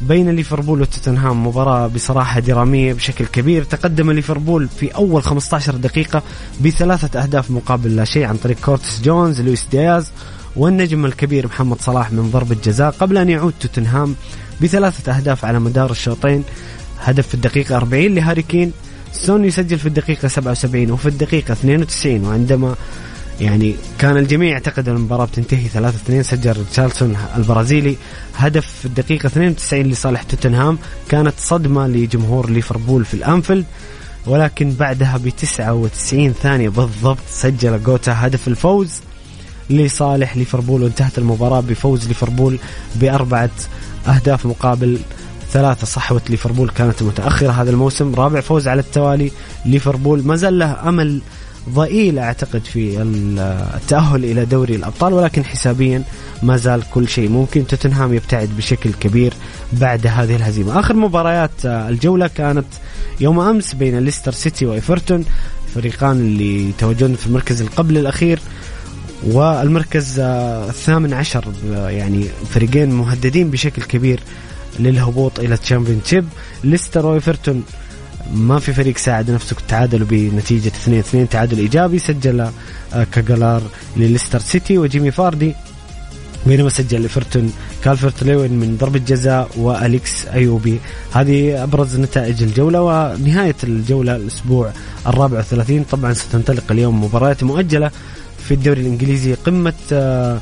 بين 0.00 0.30
ليفربول 0.30 0.80
وتوتنهام. 0.80 1.46
مباراة 1.46 1.86
بصراحة 1.86 2.40
درامية 2.40 2.92
بشكل 2.92 3.26
كبير. 3.26 3.64
تقدم 3.64 4.10
ليفربول 4.10 4.68
في 4.68 4.88
أول 4.88 5.22
15 5.22 5.76
دقيقة 5.76 6.22
بثلاثة 6.60 7.22
أهداف 7.22 7.50
مقابل 7.50 7.96
لا 7.96 8.04
شيء 8.04 8.24
عن 8.24 8.36
طريق 8.36 8.56
كورتس 8.64 9.00
جونز 9.00 9.40
لويس 9.40 9.66
دياز 9.70 10.10
والنجم 10.56 11.06
الكبير 11.06 11.46
محمد 11.46 11.80
صلاح 11.80 12.12
من 12.12 12.30
ضربة 12.30 12.56
جزاء 12.64 12.90
قبل 12.90 13.18
أن 13.18 13.28
يعود 13.28 13.54
توتنهام 13.60 14.14
بثلاثة 14.60 15.16
أهداف 15.16 15.44
على 15.44 15.60
مدار 15.60 15.90
الشوطين. 15.90 16.44
هدف 17.00 17.28
في 17.28 17.34
الدقيقة 17.34 17.76
40 17.76 18.14
لهاري 18.14 18.42
كين. 18.42 18.72
سون 19.12 19.44
يسجل 19.44 19.78
في 19.78 19.86
الدقيقة 19.86 20.28
77 20.28 20.90
وفي 20.90 21.08
الدقيقة 21.08 21.52
92 21.52 22.24
وعندما 22.24 22.74
يعني 23.40 23.74
كان 23.98 24.16
الجميع 24.16 24.50
يعتقد 24.50 24.88
أن 24.88 24.96
المباراة 24.96 25.24
بتنتهي 25.24 25.68
3-2 25.68 26.20
سجل 26.22 26.52
ريتشارلسون 26.52 27.16
البرازيلي. 27.36 27.96
هدف 28.36 28.66
في 28.66 28.84
الدقيقة 28.84 29.26
92 29.26 29.82
لصالح 29.82 30.22
توتنهام. 30.22 30.78
كانت 31.08 31.34
صدمة 31.38 31.86
لجمهور 31.86 32.50
ليفربول 32.50 33.04
في 33.04 33.14
الأنفيلد 33.14 33.64
ولكن 34.26 34.72
بعدها 34.72 35.16
ب 35.16 35.28
99 35.28 36.32
ثانية 36.32 36.68
بالضبط 36.68 37.18
سجل 37.30 37.82
جوتا 37.82 38.12
هدف 38.26 38.48
الفوز. 38.48 39.00
لصالح 39.72 40.36
ليفربول 40.36 40.82
وانتهت 40.82 41.18
المباراة 41.18 41.60
بفوز 41.60 42.08
ليفربول 42.08 42.58
بأربعة 42.96 43.50
أهداف 44.08 44.46
مقابل 44.46 44.98
ثلاثة 45.52 45.86
صحوة 45.86 46.22
ليفربول 46.30 46.70
كانت 46.70 47.02
متأخرة 47.02 47.50
هذا 47.50 47.70
الموسم. 47.70 48.14
رابع 48.14 48.40
فوز 48.40 48.68
على 48.68 48.80
التوالي 48.80 49.30
ليفربول. 49.66 50.26
ما 50.26 50.36
زال 50.36 50.58
له 50.58 50.88
أمل 50.88 51.20
ضئيل 51.70 52.18
أعتقد 52.18 52.64
في 52.64 53.02
التأهل 53.76 54.24
إلى 54.24 54.44
دوري 54.44 54.74
الأبطال 54.74 55.12
ولكن 55.12 55.44
حسابيا 55.44 56.02
ما 56.42 56.56
زال 56.56 56.82
كل 56.90 57.08
شيء 57.08 57.28
ممكن. 57.28 57.66
توتنهام 57.66 58.14
يبتعد 58.14 58.48
بشكل 58.56 58.92
كبير 58.92 59.32
بعد 59.72 60.06
هذه 60.06 60.36
الهزيمة. 60.36 60.80
آخر 60.80 60.94
مباريات 60.94 61.64
الجولة 61.64 62.26
كانت 62.26 62.66
يوم 63.20 63.40
أمس 63.40 63.74
بين 63.74 63.98
ليستر 63.98 64.32
سيتي 64.32 64.66
وإيفرتون 64.66 65.24
فريقان 65.74 66.16
اللي 66.16 66.68
يتواجدون 66.68 67.14
في 67.14 67.26
المركز 67.26 67.62
القبل 67.62 67.98
الأخير. 67.98 68.40
والمركز 69.26 70.18
الثامن 70.18 71.12
عشر 71.14 71.44
يعني 71.70 72.24
فريقين 72.50 72.90
مهددين 72.90 73.50
بشكل 73.50 73.82
كبير 73.82 74.20
للهبوط 74.80 75.40
إلى 75.40 75.54
ال 75.54 75.59
Championship. 75.59 76.28
ليستر 76.64 77.06
وإيفرتون 77.06 77.64
ما 78.34 78.58
في 78.58 78.72
فريق 78.72 78.96
ساعد 78.96 79.30
نفسه 79.30 79.56
تعادلوا 79.68 80.06
بنتيجة 80.10 80.68
2 80.68 80.98
2 80.98 81.28
تعادل 81.28 81.58
إيجابي 81.58 81.98
سجل 81.98 82.50
كاجالار 83.12 83.62
لليستر 83.96 84.38
سيتي 84.38 84.78
وجيمي 84.78 85.10
فاردي. 85.10 85.54
بينما 86.46 86.68
سجل 86.68 87.02
إيفرتون 87.02 87.52
كالفرت 87.84 88.22
لوين 88.22 88.52
من 88.52 88.76
ضربة 88.76 88.98
جزاء 88.98 89.50
وأليكس 89.56 90.26
إيوبي. 90.26 90.78
هذه 91.12 91.62
أبرز 91.62 91.96
نتائج 91.96 92.42
الجولة 92.42 92.82
ونهاية 92.82 93.56
الجولة 93.64 94.16
الأسبوع 94.16 94.72
الرابع 95.06 95.36
والثلاثين. 95.36 95.84
طبعا 95.84 96.12
ستنطلق 96.12 96.64
اليوم 96.70 97.04
مباريات 97.04 97.44
مؤجلة. 97.44 97.90
في 98.48 98.54
الدوري 98.54 98.80
الإنجليزي 98.80 99.34
قمة 99.34 99.72
آه، 99.92 100.38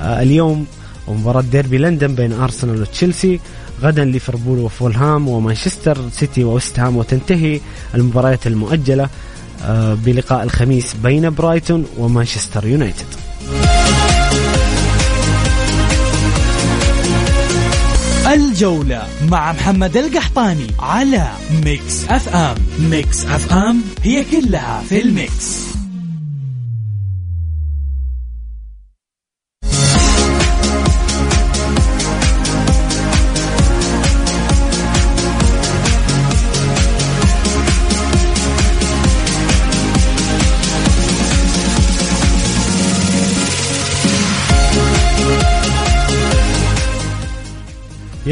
آه، 0.00 0.22
اليوم 0.22 0.66
ومباراة 1.06 1.40
ديربي 1.40 1.78
لندن 1.78 2.14
بين 2.14 2.32
أرسنال 2.32 2.82
وتشيلسي 2.82 3.40
غدا 3.82 4.04
ليفربول 4.04 4.58
وفولهام 4.58 5.28
ومانشستر 5.28 5.98
سيتي 6.12 6.44
وويست 6.44 6.78
هام 6.78 6.96
وتنتهي 6.96 7.60
المباريات 7.94 8.46
المؤجلة 8.46 9.08
آه، 9.64 9.94
بلقاء 9.94 10.42
الخميس 10.42 10.94
بين 11.02 11.30
برايتون 11.30 11.86
ومانشستر 11.98 12.66
يونايتد. 12.66 13.06
الجولة 18.26 19.02
مع 19.30 19.52
محمد 19.52 19.96
القحطاني 19.96 20.66
على 20.78 21.28
Mix 21.64 22.04
FM. 22.08 22.54
Mix 22.78 23.24
FM 23.24 23.82
هي 24.02 24.24
كلها 24.24 24.82
في 24.88 25.02
ال 25.02 25.16
Mix. 25.16 25.73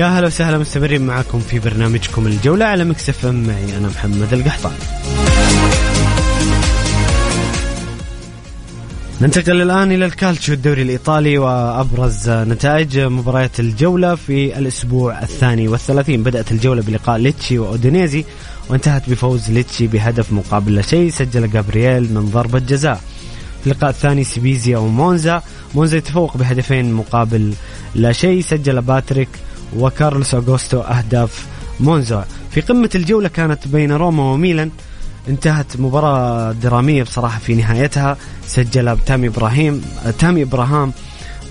يا 0.03 0.07
هلا 0.07 0.27
وسهلا 0.27 0.59
مستمرين 0.59 1.07
معكم 1.07 1.41
في 1.41 1.59
برنامجكم 1.59 2.27
الجولة 2.27 2.65
على 2.65 2.85
Mix 2.85 3.10
FM 3.10 3.27
معي 3.27 3.77
أنا 3.79 3.89
محمد 3.89 4.33
القحطاني 4.33 4.73
ننتقل 9.21 9.63
الآن 9.63 9.93
إلى 9.93 10.05
الكالتشو 10.05 10.53
الدوري 10.53 10.83
الإيطالي 10.83 11.39
وأبرز 11.39 12.31
نتائج 12.31 12.99
مباريات 12.99 13.61
الجولة 13.61 14.15
في 14.15 14.59
الأسبوع 14.59 15.23
الثاني 15.23 15.69
والثلاثين. 15.69 16.23
بدأت 16.23 16.53
الجولة 16.53 16.83
بلقاء 16.83 17.19
ليتشي 17.19 17.59
وأودينيزي 17.59 18.25
وانتهت 18.69 19.11
بفوز 19.11 19.51
ليتشي 19.51 19.87
بهدف 19.87 20.33
مقابل 20.33 20.75
لا 20.75 20.83
شيء 20.83 21.11
سجل 21.11 21.51
جابرييل 21.51 22.15
من 22.15 22.31
ضربة 22.31 22.59
جزاء. 22.59 23.01
في 23.61 23.67
اللقاء 23.71 23.91
الثاني 23.91 24.25
سبيزيا 24.25 24.79
ومونزا 24.79 25.43
مونزا 25.75 25.97
يتفوق 25.97 26.37
بهدفين 26.37 26.93
مقابل 26.93 27.55
لا 27.95 28.13
شيء 28.13 28.41
سجل 28.41 28.81
باتريك 28.81 29.29
وكارلوس 29.77 30.35
أغوستو 30.35 30.81
أهداف 30.81 31.47
مونزا. 31.81 32.25
في 32.51 32.61
قمة 32.61 32.91
الجولة 32.95 33.29
كانت 33.29 33.69
بين 33.69 33.93
روما 33.93 34.23
وميلان. 34.23 34.71
انتهت 35.29 35.77
مباراة 35.81 36.53
درامية 36.53 37.03
بصراحة 37.03 37.39
في 37.39 37.55
نهايتها. 37.55 38.17
سجل 38.47 38.99
تامي 39.07 39.29
إبراهيم 39.29 39.85
تامي 40.19 40.43
إبراهام 40.43 40.93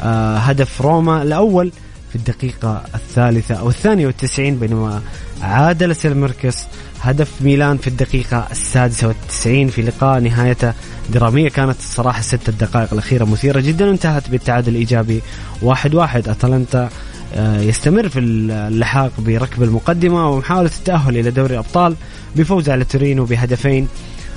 آه، 0.01 0.37
هدف 0.37 0.81
روما 0.81 1.21
الأول 1.21 1.71
في 2.09 2.15
الدقيقة 2.15 2.83
الثالثة 2.95 3.55
أو 3.55 3.69
الثانية 3.69 4.07
والتسعين 4.07 4.59
بينما 4.59 5.01
عادل 5.41 5.95
ساليماكرز 5.95 6.57
هدف 7.01 7.31
ميلان 7.41 7.77
في 7.77 7.87
الدقيقة 7.87 8.47
السادسة 8.51 9.07
والتسعين 9.07 9.67
في 9.67 9.81
لقاء 9.81 10.19
نهايته 10.19 10.73
درامية. 11.09 11.49
كانت 11.49 11.79
الصراحة 11.79 12.19
الست 12.19 12.49
الدقائق 12.49 12.93
الأخيرة 12.93 13.25
مثيرة 13.25 13.59
جدا. 13.59 13.87
وانتهت 13.87 14.29
بالتعادل 14.29 14.71
الإيجابي 14.71 15.21
واحد 15.61 15.95
واحد. 15.95 16.29
أتلانتا 16.29 16.89
يستمر 17.37 18.09
في 18.09 18.19
اللحاق 18.19 19.11
بركب 19.19 19.63
المقدمة 19.63 20.29
ومحاولة 20.29 20.71
التأهل 20.79 21.17
إلى 21.17 21.31
دوري 21.31 21.53
الأبطال 21.53 21.95
بفوز 22.35 22.69
على 22.69 22.83
تورينو 22.83 23.25
بهدفين 23.25 23.87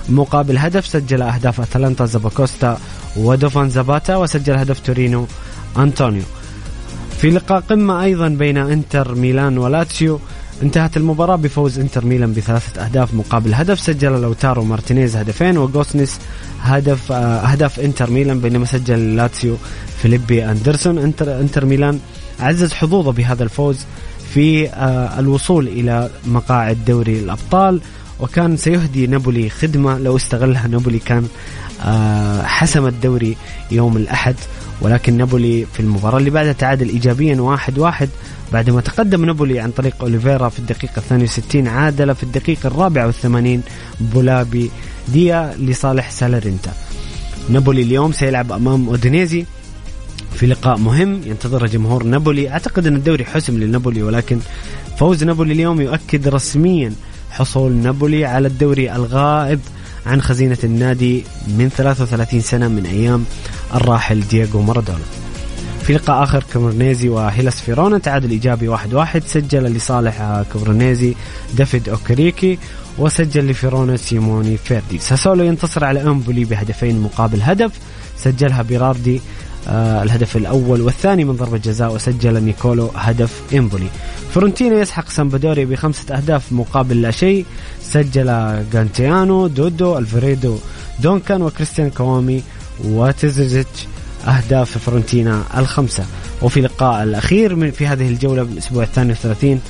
مقابل 0.09 0.59
هدف 0.59 0.87
سجل 0.87 1.23
أهداف 1.23 1.61
أتلانتا 1.61 2.05
زاباكوستا 2.05 2.79
ودوفان 3.17 3.71
زاباتا 3.71 4.17
وسجل 4.17 4.55
هدف 4.55 4.81
تورينو 4.81 5.27
أنطونيو. 5.77 6.23
في 7.19 7.31
لقاء 7.31 7.61
قمة 7.61 8.03
أيضا 8.03 8.29
بين 8.29 8.59
إنتر 8.59 9.15
ميلان 9.15 9.59
ولاتسيو 9.59 10.21
انتهت 10.63 10.97
المباراة 10.97 11.37
بفوز 11.37 11.79
إنتر 11.79 12.05
ميلان 12.05 12.33
بثلاثة 12.33 12.85
أهداف 12.85 13.15
مقابل 13.15 13.55
هدف 13.55 13.81
سجل 13.81 14.13
لوتارو 14.23 14.65
مارتينيز 14.65 15.17
هدفين 15.17 15.59
وغوسنس 15.59 16.21
هدف 16.61 17.13
آه، 17.13 17.17
أهداف 17.17 17.81
إنتر 17.81 18.11
ميلان 18.11 18.41
بينما 18.41 18.65
سجل 18.65 19.17
لاتسيو 19.17 19.57
فيليبي 20.03 20.45
أندرسون. 20.45 20.99
إنتر, 20.99 21.41
إنتر 21.41 21.65
ميلان 21.65 22.01
عزز 22.41 22.73
حظوظه 22.73 23.13
بهذا 23.13 23.43
الفوز 23.43 23.79
في 24.35 24.69
آه، 24.69 25.19
الوصول 25.21 25.69
إلى 25.69 26.11
مقاعد 26.27 26.79
دوري 26.87 27.19
الأبطال 27.19 27.81
وكان 28.21 28.57
سيهدي 28.57 29.07
نابولي 29.07 29.51
خدمة. 29.51 29.99
لو 29.99 30.17
استغلها 30.17 30.69
نابولي 30.69 30.99
كان 30.99 31.29
آه، 31.85 32.43
حسم 32.43 32.87
الدوري 32.87 33.37
يوم 33.71 33.97
الأحد. 33.97 34.35
ولكن 34.81 35.17
نابولي 35.17 35.67
في 35.73 35.81
المباراة 35.81 36.19
اللي 36.19 36.31
بعدها 36.31 36.53
تعادل 36.53 36.89
إيجابيا 36.89 37.41
واحد 37.41 37.79
واحد. 37.79 38.09
بعدما 38.53 38.81
تقدم 38.81 39.25
نابولي 39.25 39.61
عن 39.61 39.71
طريق 39.71 39.95
أوليفيرا 40.01 40.49
في 40.49 40.59
الدقيقة 40.59 40.99
62 40.99 41.69
عادل 41.69 42.15
في 42.15 42.23
الدقيقة 42.23 42.67
الرابعة 42.67 43.07
والثمانين 43.07 43.63
بولاي 44.01 44.71
ديا 45.09 45.55
لصالح 45.59 46.11
ساليرنيتانا 46.11 46.73
نابولي 47.49 47.83
اليوم 47.83 48.13
سيلعب 48.13 48.53
أمام 48.53 48.89
أودينيزي. 48.89 49.45
في 50.35 50.47
لقاء 50.47 50.79
مهم 50.79 51.21
ينتظره 51.27 51.67
جمهور 51.67 52.03
نابولي. 52.05 52.51
أعتقد 52.51 52.87
أن 52.87 52.97
الدوري 52.97 53.25
حسم 53.25 53.59
لنابولي 53.59 54.03
ولكن 54.03 54.39
فوز 54.99 55.25
نابولي 55.25 55.53
اليوم 55.53 55.81
يؤكد 55.81 56.29
رسميا 56.29 56.93
حصول 57.31 57.73
نابولي 57.73 58.25
على 58.25 58.49
الدوري 58.49 58.93
الغائب 58.93 59.61
عن 60.07 60.23
خزينة 60.23 60.59
النادي 60.65 61.25
من 61.49 61.69
33 61.77 62.41
سنة 62.41 62.69
من 62.69 62.87
أيام 62.87 63.25
الراحل 63.75 64.21
دييغو 64.21 64.63
مارادونا. 64.63 65.05
في 65.83 65.93
لقاء 65.93 66.23
آخر 66.23 66.45
كريمونيزي 66.53 67.09
وهيلاس 67.09 67.61
فيرونا 67.61 67.99
تعادل 67.99 68.31
إيجابي 68.31 68.69
واحد 68.69 68.95
واحد 68.95 69.23
سجل 69.27 69.63
لصالح 69.63 70.43
كريمونيزي 70.53 71.15
دافيد 71.57 71.89
أوكيريكي 71.89 72.59
وسجل 72.99 73.51
لفيرونا 73.51 73.97
سيموني 73.97 74.57
فيردي. 74.57 74.99
ساسولو 74.99 75.45
ينتصر 75.45 75.85
على 75.85 76.03
إمبولي 76.03 76.45
بهدفين 76.45 77.01
مقابل 77.01 77.43
هدف 77.43 77.73
سجلها 78.19 78.63
بيراردي 78.63 79.21
الهدف 79.69 80.37
الأول 80.37 80.81
والثاني 80.81 81.25
من 81.25 81.37
ضربة 81.37 81.59
جزاء 81.59 81.95
وسجل 81.95 82.43
نيكولو 82.43 82.91
هدف 82.95 83.43
إمبولي. 83.55 83.89
فيورنتينا 84.35 84.81
يسحق 84.81 85.09
سامبدوريا 85.09 85.65
بخمسة 85.65 86.17
أهداف 86.17 86.53
مقابل 86.53 87.03
لا 87.03 87.11
شيء. 87.11 87.45
سجل 87.83 88.31
غايتانو 88.75 89.47
دودو 89.47 89.99
ألفريدو 89.99 90.59
دونكان 91.01 91.43
وكريستيان 91.43 91.91
كوامي 91.91 92.43
وترزيتش 92.85 93.87
أهداف 94.27 94.79
فيورنتينا 94.79 95.43
الخمسة. 95.57 96.05
وفي 96.43 96.57
اللقاء 96.57 97.03
الأخير 97.03 97.55
من 97.57 97.71
في 97.71 97.87
هذه 97.87 98.09
الجولة 98.09 98.43
بالأسبوع 98.43 98.83
الثاني 98.83 99.09
والثلاثين 99.09 99.61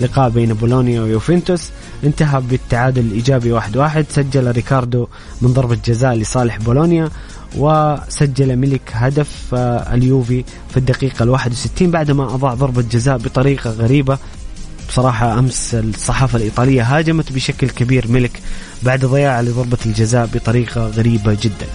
لقاء 0.00 0.30
بين 0.30 0.52
بولونيا 0.52 1.00
ويوفنتوس 1.00 1.70
انتهى 2.04 2.40
بالتعادل 2.40 3.00
الإيجابي 3.00 3.52
واحد 3.52 3.76
واحد. 3.76 4.06
سجل 4.10 4.50
ريكاردو 4.50 5.06
من 5.42 5.52
ضربة 5.52 5.78
جزاء 5.84 6.14
لصالح 6.14 6.58
بولونيا. 6.58 7.10
وسجل 7.56 8.56
ملك 8.56 8.80
هدف 8.92 9.54
آه، 9.54 9.94
اليوفي 9.94 10.44
في 10.70 10.76
الدقيقة 10.76 11.22
الواحد 11.22 11.52
وستين 11.52 11.90
بعدما 11.90 12.34
أضاع 12.34 12.54
ضربة 12.54 12.82
جزاء 12.82 13.18
بطريقة 13.18 13.70
غريبة. 13.70 14.18
بصراحة 14.88 15.38
أمس 15.38 15.74
الصحافة 15.74 16.36
الإيطالية 16.36 16.82
هاجمت 16.82 17.32
بشكل 17.32 17.70
كبير 17.70 18.08
ملك 18.08 18.40
بعد 18.82 19.04
ضياع 19.04 19.40
لضربة 19.40 19.78
الجزاء 19.86 20.28
بطريقة 20.34 20.86
غريبة 20.86 21.36
جدا. 21.42 21.66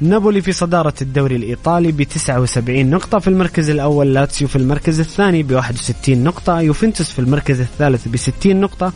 نابولي 0.00 0.42
في 0.42 0.52
صدارة 0.52 0.94
الدوري 1.02 1.36
الإيطالي 1.36 1.92
ب 1.92 2.02
79 2.02 2.90
نقطة 2.90 3.18
في 3.18 3.28
المركز 3.28 3.70
الأول 3.70 4.14
لاتسيو 4.14 4.48
في 4.48 4.56
المركز 4.56 5.00
الثاني 5.00 5.42
ب 5.42 5.52
61 5.52 6.24
نقطة 6.24 6.60
يوفنتوس 6.60 7.10
في 7.10 7.18
المركز 7.18 7.60
الثالث 7.60 8.08
ب 8.08 8.16
60 8.16 8.56
نقطة 8.56 8.92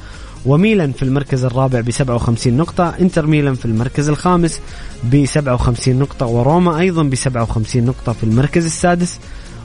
وميلان 0.47 0.93
في 0.93 1.03
المركز 1.03 1.45
الرابع 1.45 1.81
ب 1.81 1.91
57 1.91 2.57
نقطة 2.57 2.95
إنتر 3.01 3.27
ميلان 3.27 3.55
في 3.55 3.65
المركز 3.65 4.09
الخامس 4.09 4.61
ب 5.05 5.25
57 5.25 5.99
نقطة 5.99 6.27
وروما 6.27 6.79
أيضا 6.79 7.03
ب 7.03 7.15
57 7.15 7.85
نقطة 7.85 8.13
في 8.13 8.25
المركز 8.25 8.65
السادس 8.65 9.19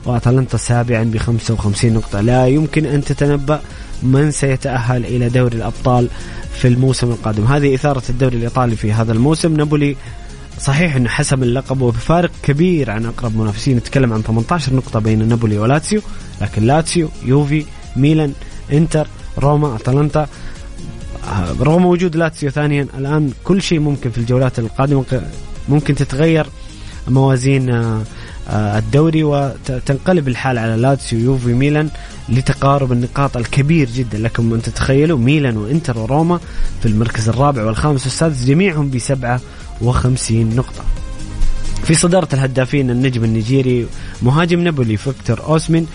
وأتلانتا 0.06 0.56
سابعا 0.56 1.04
ب 1.04 1.16
55 1.16 1.92
نقطة. 1.92 2.20
لا 2.20 2.46
يمكن 2.46 2.86
أن 2.86 3.04
تتنبأ 3.04 3.60
من 4.02 4.30
سيتأهل 4.30 5.04
إلى 5.04 5.28
دوري 5.28 5.56
الأبطال 5.56 6.08
في 6.54 6.68
الموسم 6.68 7.10
القادم. 7.10 7.44
هذه 7.44 7.74
إثارة 7.74 8.02
الدوري 8.10 8.36
الإيطالي 8.36 8.76
في 8.76 8.92
هذا 8.92 9.12
الموسم. 9.12 9.56
نابولي 9.56 9.96
صحيح 10.60 10.96
إنه 10.96 11.08
حسم 11.08 11.42
اللقب 11.42 11.80
وبفارق 11.80 12.30
كبير 12.42 12.90
عن 12.90 13.06
أقرب 13.06 13.36
منافسين. 13.36 13.76
نتكلم 13.76 14.12
عن 14.12 14.22
18 14.22 14.74
نقطة 14.74 15.00
بين 15.00 15.28
نابولي 15.28 15.58
ولاتسيو 15.58 16.00
لكن 16.40 16.62
لاتسيو 16.62 17.08
يوفي 17.24 17.64
ميلان 17.96 18.32
إنتر 18.72 19.06
روما 19.38 19.76
أتلانتا. 19.76 20.28
آه، 21.28 21.56
رغم 21.60 21.86
وجود 21.86 22.16
لاتسيو 22.16 22.50
ثانيا 22.50 22.86
الآن 22.98 23.32
كل 23.44 23.62
شيء 23.62 23.80
ممكن 23.80 24.10
في 24.10 24.18
الجولات 24.18 24.58
القادمة. 24.58 25.04
ممكن 25.68 25.94
تتغير 25.94 26.46
موازين 27.08 27.70
آه، 27.70 28.02
آه، 28.48 28.78
الدوري 28.78 29.24
وتنقلب 29.24 30.28
الحال 30.28 30.58
على 30.58 30.76
لاتسيو 30.76 31.18
يوفي 31.18 31.52
ميلان 31.52 31.88
لتقارب 32.28 32.92
النقاط 32.92 33.36
الكبير 33.36 33.88
جدا 33.90 34.18
لكم 34.18 34.54
أن 34.54 34.62
تتخيلوا. 34.62 35.18
ميلان 35.18 35.56
وإنتر 35.56 35.98
وروما 35.98 36.40
في 36.80 36.86
المركز 36.86 37.28
الرابع 37.28 37.64
والخامس. 37.64 38.04
والسادس 38.04 38.44
جميعهم 38.44 38.90
ب 38.90 38.98
57 39.80 40.56
نقطة. 40.56 40.84
في 41.84 41.94
صدارة 41.94 42.28
الهدافين 42.32 42.90
النجم 42.90 43.24
النيجيري 43.24 43.86
مهاجم 44.22 44.60
نابولي 44.60 44.96
فيكتور 44.96 45.40
أوسمين 45.44 45.86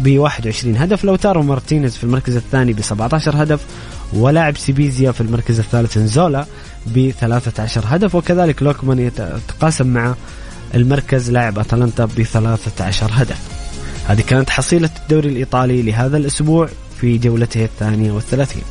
ب 0.00 0.18
21 0.18 0.76
هدف 0.76 1.04
لاوتارو 1.04 1.42
مارتينيز 1.42 1.96
في 1.96 2.04
المركز 2.04 2.36
الثاني 2.36 2.72
ب 2.72 2.80
17 2.80 3.42
هدف 3.42 3.60
ولاعب 4.12 4.56
سبيزيا 4.56 5.12
في 5.12 5.20
المركز 5.20 5.58
الثالث 5.58 5.98
نزولا 5.98 6.46
ب 6.86 7.10
13 7.10 7.84
هدف 7.86 8.14
وكذلك 8.14 8.62
لوكمان 8.62 8.98
يتقاسم 8.98 9.86
مع 9.86 10.14
المركز 10.74 11.30
لاعب 11.30 11.58
أتلانتا 11.58 12.04
ب 12.04 12.22
13 12.22 13.10
هدف 13.12 13.38
هذه 14.06 14.20
كانت 14.20 14.50
حصيلة 14.50 14.90
الدوري 15.02 15.28
الإيطالي 15.28 15.82
لهذا 15.82 16.16
الأسبوع 16.16 16.68
في 17.00 17.18
جولته 17.18 17.64
الثانية 17.64 18.12
والثلاثين 18.12 18.62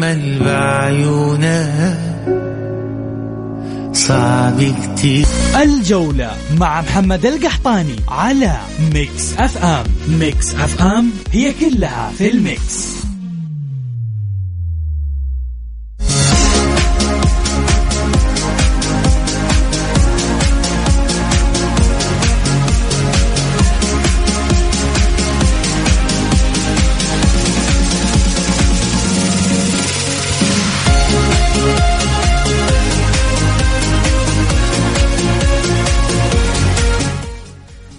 تأمل 0.00 0.38
بعيونك 0.44 1.98
صعب 3.92 4.62
كتير 4.62 5.26
الجولة 5.62 6.30
مع 6.60 6.80
محمد 6.80 7.26
القحطاني 7.26 7.96
على 8.08 8.56
ميكس 8.94 9.32
أف 9.38 9.64
أم. 9.64 9.84
ميكس 10.08 10.54
أف 10.54 10.82
أم 10.82 11.10
هي 11.32 11.52
كلها 11.52 12.12
في 12.18 12.30
الميكس. 12.30 13.07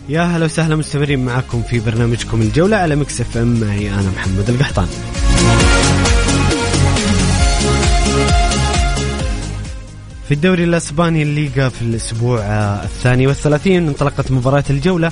يا 0.09 0.21
هلا 0.21 0.45
وسهلا 0.45 0.75
مستمرين 0.75 1.25
معكم 1.25 1.61
في 1.61 1.79
برنامجكم 1.79 2.41
الجولة 2.41 2.77
على 2.77 2.95
مكس 2.95 3.21
اف 3.21 3.37
ام. 3.37 3.59
معي 3.59 3.89
أنا 3.93 4.11
محمد 4.15 4.49
القحطاني 4.49 4.87
في 10.27 10.33
الدوري 10.33 10.63
الأسباني 10.63 11.23
الليغا 11.23 11.69
في 11.69 11.81
الأسبوع 11.81 12.39
الثاني 12.83 13.27
والثلاثين 13.27 13.87
انطلقت 13.87 14.31
مباراة 14.31 14.63
الجولة 14.69 15.11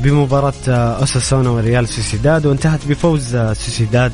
بمباراة 0.00 0.68
أوساسونا 0.68 1.50
وريال 1.50 1.88
سوسيداد 1.88 2.46
وانتهت 2.46 2.80
بفوز 2.88 3.36
سوسيداد 3.36 4.12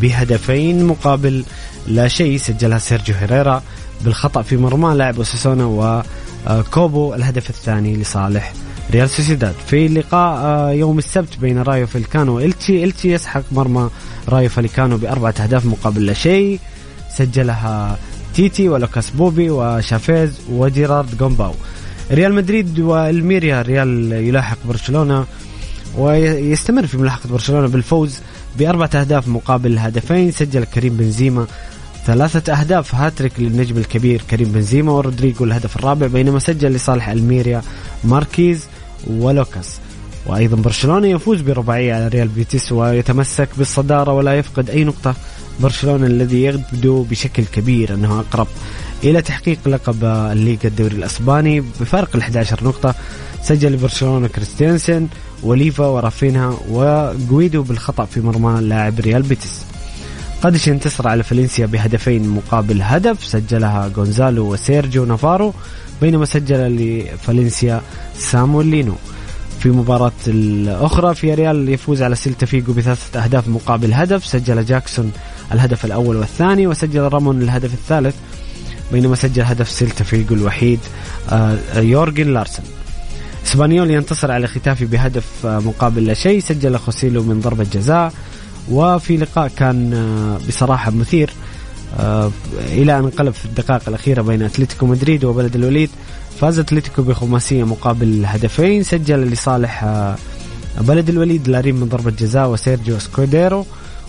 بهدفين 0.00 0.84
مقابل 0.84 1.44
لا 1.86 2.08
شيء 2.08 2.36
سجلها 2.36 2.78
سيرجيو 2.78 3.14
هيريرا 3.14 3.62
بالخطأ 4.04 4.42
في 4.42 4.56
مرمى 4.56 4.94
لاعب 4.94 5.16
أوساسونا 5.16 5.64
وكوبو 6.46 7.14
الهدف 7.14 7.50
الثاني 7.50 7.96
لصالح 7.96 8.52
ريال 8.90 9.10
سوسيداد. 9.10 9.54
في 9.66 9.88
لقاء 9.88 10.44
آه، 10.44 10.70
يوم 10.70 10.98
السبت 10.98 11.38
بين 11.40 11.58
رايو 11.58 11.86
فايكانو 11.86 12.36
والتشي 12.36 12.84
التشي 12.84 13.12
يسحق 13.12 13.42
مرمى 13.52 13.90
رايو 14.28 14.48
فايكانو 14.48 14.96
بأربعة 14.96 15.34
أهداف 15.40 15.66
مقابل 15.66 16.06
لا 16.06 16.12
شيء. 16.12 16.60
سجلها 17.10 17.98
تيتي 18.34 18.68
ولوكاس 18.68 19.10
بوبي 19.10 19.50
وشافيز 19.50 20.40
وجيرارد 20.50 21.18
جومباو. 21.18 21.54
ريال 22.10 22.34
مدريد 22.34 22.80
والميريا 22.80 23.62
ريال 23.62 24.12
يلاحق 24.12 24.58
برشلونة 24.64 25.24
ويستمر 25.98 26.86
في 26.86 26.98
ملاحقة 26.98 27.28
برشلونة 27.28 27.66
بالفوز 27.68 28.18
بأربعة 28.58 28.90
أهداف 28.94 29.28
مقابل 29.28 29.78
هدفين. 29.78 30.30
سجل 30.30 30.64
كريم 30.64 30.96
بنزيما 30.96 31.46
ثلاثة 32.06 32.52
أهداف. 32.52 32.94
هاتريك 32.94 33.32
للنجم 33.38 33.78
الكبير 33.78 34.22
كريم 34.30 34.48
بنزيما 34.48 34.92
ورودريجو 34.92 35.44
الهدف 35.44 35.76
الرابع 35.76 36.06
بينما 36.06 36.38
سجل 36.38 36.72
لصالح 36.72 37.08
الميريا 37.08 37.62
ماركيز 38.04 38.66
ولوكاس. 39.06 39.78
وأيضا 40.26 40.56
برشلونة 40.56 41.06
يفوز 41.06 41.40
برباعية 41.40 41.94
على 41.94 42.08
ريال 42.08 42.28
بيتيس 42.28 42.72
ويتمسك 42.72 43.48
بالصدارة 43.58 44.12
ولا 44.12 44.34
يفقد 44.34 44.70
أي 44.70 44.84
نقطة. 44.84 45.14
برشلونة 45.60 46.06
الذي 46.06 46.42
يبدو 46.42 47.02
بشكل 47.02 47.44
كبير 47.44 47.94
أنه 47.94 48.20
أقرب 48.20 48.46
إلى 49.04 49.22
تحقيق 49.22 49.58
لقب 49.66 50.04
الليغا 50.04 50.58
الدوري 50.64 50.96
الأسباني 50.96 51.60
بفارق 51.60 52.08
ال 52.14 52.20
11 52.20 52.64
نقطة. 52.64 52.94
سجل 53.42 53.72
لبرشلونه 53.72 54.28
كريستيانسن 54.28 55.08
وليفا 55.42 55.86
ورافينها 55.86 56.56
وجويدو 56.70 57.62
بالخطأ 57.62 58.04
في 58.04 58.20
مرمى 58.20 58.60
لاعب 58.60 59.00
ريال 59.00 59.22
بيتيس. 59.22 59.60
قادش 60.42 60.68
انتصر 60.68 61.08
على 61.08 61.22
فالنسيا 61.22 61.66
بهدفين 61.66 62.28
مقابل 62.28 62.82
هدف 62.82 63.24
سجلها 63.24 63.90
غونزالو 63.96 64.52
وسيرجيو 64.52 65.04
نافارو. 65.04 65.54
بينما 66.00 66.24
سجل 66.24 66.76
لفالنسيا 66.76 67.80
سامويل 68.18 68.66
لينو. 68.66 68.94
في 69.60 69.70
مباراة 69.70 70.12
الأخرى 70.26 71.14
في 71.14 71.34
ريال 71.34 71.68
يفوز 71.68 72.02
على 72.02 72.14
سيلتا 72.14 72.46
فيجو 72.46 72.72
بثلاثة 72.72 73.24
أهداف 73.24 73.48
مقابل 73.48 73.92
هدف. 73.92 74.26
سجل 74.26 74.64
جاكسون 74.64 75.12
الهدف 75.52 75.84
الأول 75.84 76.16
والثاني 76.16 76.66
وسجل 76.66 77.00
رامون 77.00 77.42
الهدف 77.42 77.74
الثالث. 77.74 78.14
بينما 78.92 79.16
سجل 79.16 79.42
هدف 79.42 79.70
سيلتا 79.70 80.04
فيجو 80.04 80.34
الوحيد 80.34 80.80
آه، 81.30 81.58
يورجن 81.76 82.34
لارسن. 82.34 82.62
اسبانيول 83.46 83.90
ينتصر 83.90 84.30
على 84.30 84.46
خيتافي 84.46 84.84
بهدف 84.84 85.46
آه، 85.46 85.58
مقابل 85.58 86.06
لا 86.06 86.14
شيء. 86.14 86.40
سجل 86.40 86.78
خوسيلو 86.78 87.22
من 87.22 87.40
ضربة 87.40 87.66
جزاء. 87.72 88.12
وفي 88.70 89.16
لقاء 89.16 89.48
كان 89.56 89.92
آه، 89.94 90.48
بصراحة 90.48 90.90
مثير. 90.90 91.30
آه، 91.30 91.43
إلى 92.68 92.98
أن 92.98 93.04
انقلب 93.04 93.32
في 93.34 93.44
الدقائق 93.44 93.82
الأخيرة 93.88 94.22
بين 94.22 94.42
أتلتيكو 94.42 94.86
مدريد 94.86 95.24
وبلد 95.24 95.56
الوليد. 95.56 95.90
فاز 96.40 96.58
أتلتيكو 96.58 97.02
بخماسية 97.02 97.64
مقابل 97.64 98.22
هدفين 98.26 98.82
سجل 98.82 99.24
لصالح 99.24 99.84
آه، 99.84 100.16
بلد 100.80 101.08
الوليد 101.08 101.48
لارين 101.48 101.74
من 101.74 101.88
ضربة 101.88 102.10
جزاء 102.10 102.48
وسيرجيو 102.48 102.98
سكوديرو 102.98 103.66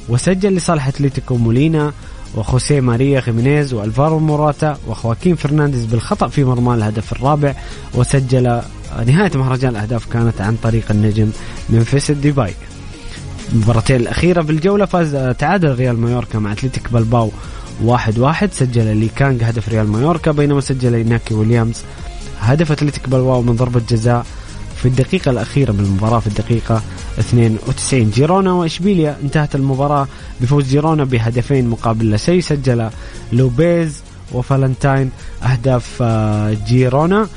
وسجل 0.10 0.56
لصالح 0.56 0.88
أتلتيكو 0.88 1.38
مولينا 1.38 1.94
وخوسيه 2.36 2.82
ماريا 2.82 3.22
خيمينيز 3.22 3.74
وألفارو 3.74 4.20
موراتا 4.20 4.78
وخواكين 4.88 5.36
فرنانديز 5.36 5.86
بالخطأ 5.86 6.28
في 6.28 6.44
مرمى 6.44 6.74
الهدف 6.74 7.12
الرابع 7.12 7.56
وسجل 7.94 8.48
آه، 8.48 8.64
نهاية 9.08 9.32
مهرجان 9.36 9.72
الأهداف 9.72 10.06
كانت 10.06 10.42
عن 10.42 10.58
طريق 10.64 10.86
النجم 10.92 11.30
ممفيس 11.70 12.12
ديباي 12.12 12.54
المباراتين 13.54 13.96
الأخيرة 13.96 14.42
في 14.42 14.52
الجولة 14.52 14.86
فاز 14.86 15.36
تعادل 15.40 15.76
ريال 15.76 16.00
مايوركا 16.00 16.40
مع 16.40 16.52
أتلتيك 16.52 16.94
بلباو 16.94 17.32
واحد 17.84 18.20
واحد. 18.20 18.54
سجل 18.54 18.98
لي 18.98 19.08
كانج 19.16 19.44
هدف 19.44 19.70
ريال 19.70 19.88
مايوركا 19.88 20.32
بينما 20.32 20.62
سجل 20.62 20.96
إناكي 20.96 21.34
ويليامز 21.34 21.82
هدف 22.40 22.72
أتلتيك 22.72 23.10
بلباو 23.10 23.42
من 23.42 23.56
ضربة 23.56 23.82
جزاء 23.90 24.26
في 24.76 24.86
الدقيقة 24.86 25.32
الأخيرة 25.32 25.72
من 25.72 25.80
المباراة 25.80 26.20
في 26.20 26.28
الدقيقة 26.28 26.82
92 27.20 28.10
جيرونا 28.10 28.54
وإشبيليا 28.54 29.18
انتهت 29.24 29.56
المباراة 29.56 30.08
بفوز 30.42 30.68
جيرونا 30.68 31.04
بهدفين 31.04 31.68
مقابل 31.68 32.10
لا 32.10 32.18
شيء 32.18 32.42
سجل 32.42 32.90
لوبيز 33.34 34.02
وفالنتاين 34.34 35.10
أهداف 35.44 35.98
آه، 36.02 36.58
جيرونا. 36.68 37.28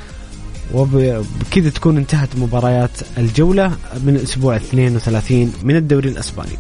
وبكذا 0.75 1.71
تكون 1.75 1.97
انتهت 1.97 2.29
مباريات 2.37 2.91
الجولة 3.19 3.73
من 4.05 4.17
الأسبوع 4.17 4.57
32 4.57 5.53
من 5.63 5.77
الدوري 5.77 6.09
الأسباني. 6.09 6.59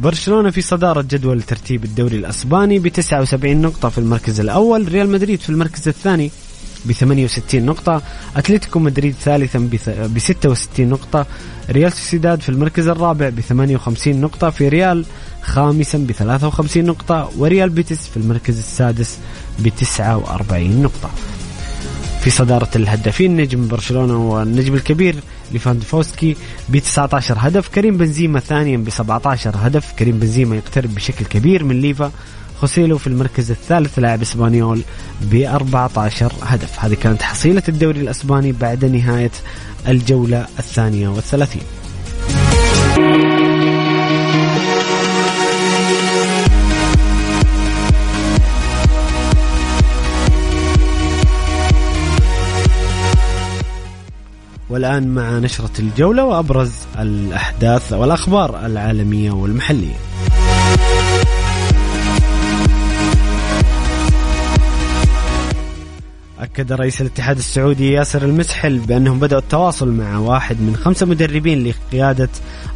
برشلونة 0.00 0.50
في 0.50 0.62
صدارة 0.62 1.02
جدول 1.02 1.42
ترتيب 1.42 1.84
الدوري 1.84 2.16
الأسباني 2.16 2.78
ب 2.78 2.88
79 2.88 3.56
نقطة 3.56 3.88
في 3.88 3.98
المركز 3.98 4.40
الأول 4.40 4.88
ريال 4.88 5.10
مدريد 5.10 5.40
في 5.40 5.50
المركز 5.50 5.88
الثاني 5.88 6.30
ب 6.84 6.92
68 6.92 7.66
نقطة 7.66 8.02
أتلتيكو 8.36 8.78
مدريد 8.78 9.14
ثالثا 9.14 9.58
ب 9.88 10.18
66 10.18 10.88
نقطة 10.88 11.26
ريال 11.70 11.92
سوسيداد 11.92 12.40
في 12.40 12.48
المركز 12.48 12.88
الرابع 12.88 13.28
ب 13.28 13.40
58 13.40 14.20
نقطة 14.20 14.50
في 14.50 14.68
ريال 14.68 15.04
خامسا 15.42 15.98
ب 15.98 16.12
53 16.12 16.84
نقطة 16.84 17.30
وريال 17.38 17.70
بيتيس 17.70 18.08
في 18.08 18.16
المركز 18.16 18.58
السادس 18.58 19.18
ب 19.58 19.68
49 19.68 20.82
نقطة. 20.82 21.10
في 22.20 22.30
صدارة 22.30 22.68
الهدافين 22.76 23.36
نجم 23.36 23.68
برشلونة 23.68 24.30
والنجم 24.30 24.74
الكبير 24.74 25.14
ليفاندوفسكي 25.52 26.36
ب 26.68 26.78
19 26.78 27.34
هدف 27.38 27.68
كريم 27.68 27.96
بنزيما 27.96 28.40
ثانيا 28.40 28.76
ب 28.76 28.90
17 28.90 29.54
هدف. 29.56 29.92
كريم 29.92 30.18
بنزيما 30.18 30.56
يقترب 30.56 30.94
بشكل 30.94 31.24
كبير 31.24 31.64
من 31.64 31.80
ليفا. 31.80 32.12
خوسيلو 32.60 32.98
في 32.98 33.06
المركز 33.06 33.50
الثالث 33.50 33.98
لاعب 33.98 34.22
إسبانيول 34.22 34.82
ب 35.20 35.34
14 35.34 36.32
هدف. 36.42 36.84
هذه 36.84 36.94
كانت 36.94 37.22
حصيلة 37.22 37.62
الدوري 37.68 38.00
الإسباني 38.00 38.52
بعد 38.52 38.84
نهاية 38.84 39.32
الجولة 39.88 40.46
الثانية 40.58 41.08
والثلاثين. 41.08 41.62
والآن 54.70 55.08
مع 55.08 55.38
نشرة 55.38 55.70
الجولة 55.78 56.24
وأبرز 56.24 56.72
الأحداث 56.98 57.92
والأخبار 57.92 58.66
العالمية 58.66 59.30
والمحلية. 59.30 60.09
أكد 66.40 66.72
رئيس 66.72 67.00
الاتحاد 67.00 67.38
السعودي 67.38 67.92
ياسر 67.92 68.24
المسحل 68.24 68.78
بأنهم 68.78 69.18
بدأوا 69.18 69.40
التواصل 69.40 69.88
مع 69.88 70.18
واحد 70.18 70.60
من 70.60 70.76
خمسة 70.76 71.06
مدربين 71.06 71.64
لقيادة 71.64 72.28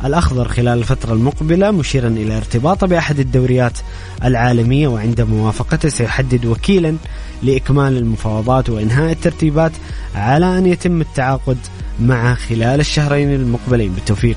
الأخضر 0.05 0.49
خلال 0.49 0.79
الفترة 0.79 1.13
المقبلة 1.13 1.71
مشيرا 1.71 2.09
إلى 2.09 2.37
ارتباطه 2.37 2.87
بأحد 2.87 3.19
الدوريات 3.19 3.79
العالمية 4.25 4.89
وعند 4.89 5.21
موافقته 5.21 5.89
سيحدد 5.89 6.47
وكيلا 6.47 6.97
لإكمال 7.43 7.97
المفاوضات 7.97 8.71
وإنهاء 8.71 9.13
الترتيبات 9.13 9.73
على 10.15 10.59
أن 10.59 10.67
يتم 10.67 11.01
التعاقد 11.01 11.59
معه 12.01 12.35
خلال 12.35 12.81
الشهرين 12.81 13.35
المقبلين. 13.35 13.93
بالتوفيق 13.93 14.37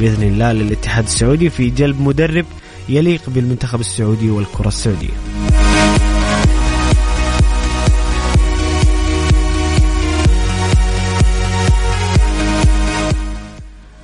بإذن 0.00 0.22
الله 0.22 0.52
للاتحاد 0.52 1.04
السعودي 1.04 1.50
في 1.50 1.70
جلب 1.70 2.00
مدرب 2.00 2.44
يليق 2.88 3.22
بالمنتخب 3.28 3.80
السعودي 3.80 4.30
والكرة 4.30 4.68
السعودية. 4.68 5.71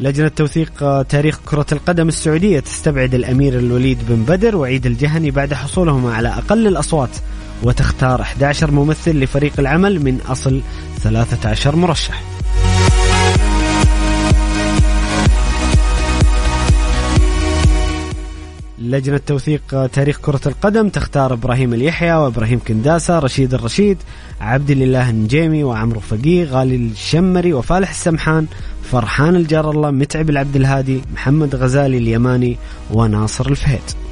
لجنة 0.01 0.28
توثيق 0.28 1.03
تاريخ 1.03 1.40
كرة 1.46 1.66
القدم 1.72 2.09
السعودية 2.09 2.61
تستبعد 2.61 3.14
الأمير 3.14 3.59
الوليد 3.59 3.99
بن 4.09 4.22
بدر 4.24 4.57
وعيد 4.57 4.86
الجهني 4.86 5.30
بعد 5.30 5.55
حصولهما 5.55 6.14
على 6.14 6.28
أقل 6.28 6.66
الأصوات 6.66 7.11
وتختار 7.62 8.20
11 8.20 8.70
ممثل 8.70 9.20
لفريق 9.20 9.53
العمل 9.59 10.05
من 10.05 10.20
أصل 10.28 10.61
13 11.03 11.76
مرشح. 11.76 12.38
لجنة 18.81 19.20
توثيق 19.26 19.87
تاريخ 19.87 20.18
كرة 20.20 20.41
القدم 20.47 20.89
تختار 20.89 21.33
إبراهيم 21.33 21.74
اليحيى 21.74 22.14
وإبراهيم 22.14 22.61
كنداسة، 22.68 23.18
رشيد 23.18 23.55
الرشيد، 23.55 23.99
عبد 24.41 24.70
الله 24.70 25.11
النجيمي 25.11 25.64
وعمرو 25.64 26.01
فقيه، 26.01 26.45
غالي 26.45 26.76
الشمري 26.76 27.53
وفالح 27.53 27.91
السمحان، 27.91 28.47
فرحان 28.91 29.37
الجار 29.37 29.70
الله، 29.70 29.91
متعب 29.91 30.31
العبد 30.31 30.57
الهادي، 30.57 31.01
محمد 31.12 31.55
غزالي 31.55 31.99
اليماني 31.99 32.57
وناصر 32.91 33.49
الفهيد. 33.49 34.07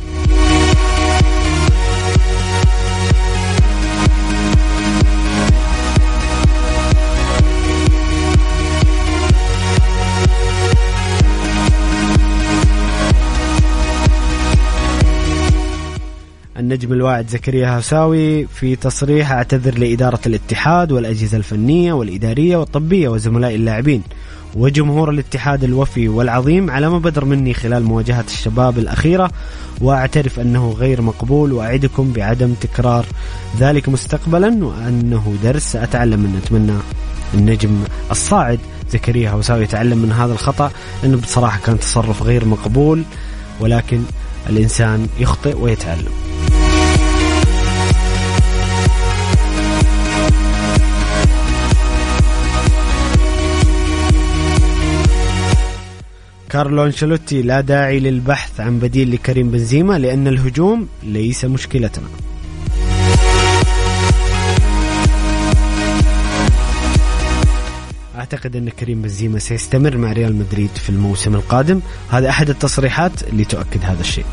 النجم 16.67 16.93
الواعد 16.93 17.29
زكريا 17.29 17.79
هساوي 17.79 18.47
في 18.47 18.77
تصريح 18.77 19.33
أعتذر 19.33 19.79
لإدارة 19.79 20.21
الاتحاد 20.27 20.93
والأجهزة 20.93 21.37
الفنية 21.37 21.93
والإدارية 21.93 22.57
والطبية 22.57 23.09
وزملاء 23.09 23.55
اللاعبين 23.55 24.03
وجمهور 24.55 25.11
الاتحاد 25.11 25.65
الوفي 25.65 26.09
والعظيم 26.09 26.71
على 26.71 26.91
ما 26.91 26.99
بدر 26.99 27.25
مني 27.25 27.55
خلال 27.55 27.83
مواجهة 27.83 28.25
الشباب 28.29 28.79
الأخيرة 28.79 29.31
وأعترف 29.81 30.41
أنه 30.41 30.71
غير 30.71 31.03
مقبول 31.03 31.53
وأعدكم 31.53 32.13
بعدم 32.13 32.55
تكرار 32.61 33.07
ذلك 33.61 33.89
مستقبلا 33.89 34.65
وأنه 34.65 35.35
درس. 35.43 35.73
سأتعلم 35.73 36.21
منه 36.21 36.39
أتمنى 36.39 36.79
النجم 37.35 37.85
الصاعد 38.11 38.59
زكريا 38.91 39.31
هوساوي 39.31 39.63
يتعلم 39.63 39.99
من 39.99 40.13
هذا 40.13 40.33
الخطأ 40.33 40.71
لأنه 41.03 41.17
بصراحة 41.17 41.61
كان 41.67 41.79
تصرف 41.81 42.23
غير 42.23 42.45
مقبول 42.45 43.03
ولكن 43.61 44.01
الإنسان 44.51 45.09
يخطئ 45.19 45.57
ويتعلم 45.61 46.13
كارلو 56.51 56.85
أنشيلوتي 56.85 57.43
لا 57.43 57.61
داعي 57.61 58.01
للبحث 58.01 58.61
عن 58.61 58.79
بديل 58.79 59.13
لكريم 59.13 59.51
بنزيما 59.51 59.99
لأن 59.99 60.29
الهجوم 60.29 60.89
ليس 61.03 61.45
مشكلتنا. 61.45 62.07
أعتقد 68.19 68.57
أن 68.57 68.69
كريم 68.69 69.03
بنزيما 69.03 69.39
سيستمر 69.39 69.97
مع 69.97 70.13
ريال 70.13 70.37
مدريد 70.37 70.71
في 70.75 70.91
الموسم 70.91 71.35
القادم. 71.35 71.81
هذا 72.11 72.29
أحد 72.29 72.51
التصريحات 72.51 73.23
اللي 73.23 73.45
تؤكد 73.45 73.85
هذا 73.85 74.01
الشيء. 74.01 74.25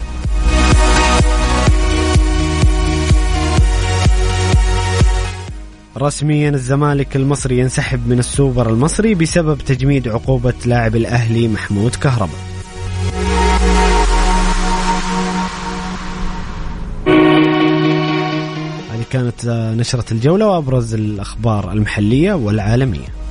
رسميا 6.04 6.50
الزمالك 6.50 7.16
المصري 7.16 7.60
ينسحب 7.60 8.08
من 8.08 8.20
السوبر 8.20 8.70
المصري 8.70 9.16
بسبب 9.16 9.58
تجميد 9.58 10.08
عقوبة 10.08 10.54
لاعب 10.66 10.96
الأهلي 10.96 11.48
محمود 11.48 11.96
كهربا 11.96 12.40
هذه 18.92 19.04
كانت 19.12 19.46
نشرة 19.80 20.14
الجولة 20.14 20.48
وأبرز 20.48 20.94
الأخبار 20.94 21.72
المحلية 21.72 22.34
والعالمية. 22.34 23.23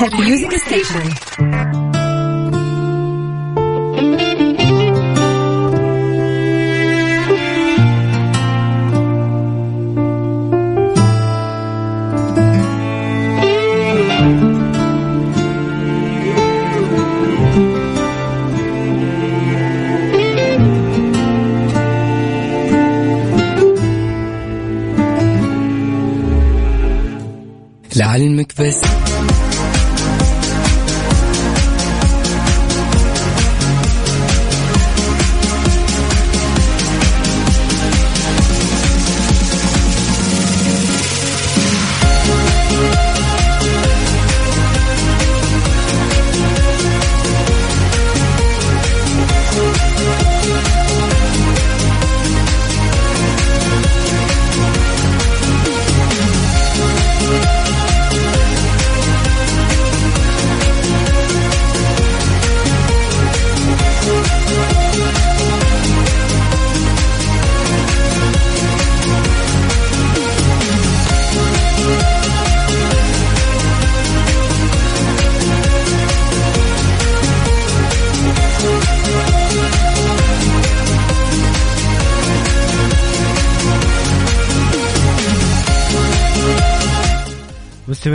Hit 0.00 0.14
Music 0.14 0.52
Station. 0.60 2.09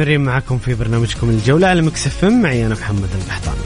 مستمرين 0.06 0.24
معكم 0.24 0.58
في 0.58 0.74
برنامجكم 0.74 1.30
الجولة 1.30 1.68
على 1.68 1.82
مكس 1.82 2.08
اف 2.08 2.26
ام. 2.26 2.42
معي 2.42 2.66
أنا 2.66 2.76
محمد 2.76 3.10
القحطاني 3.16 3.58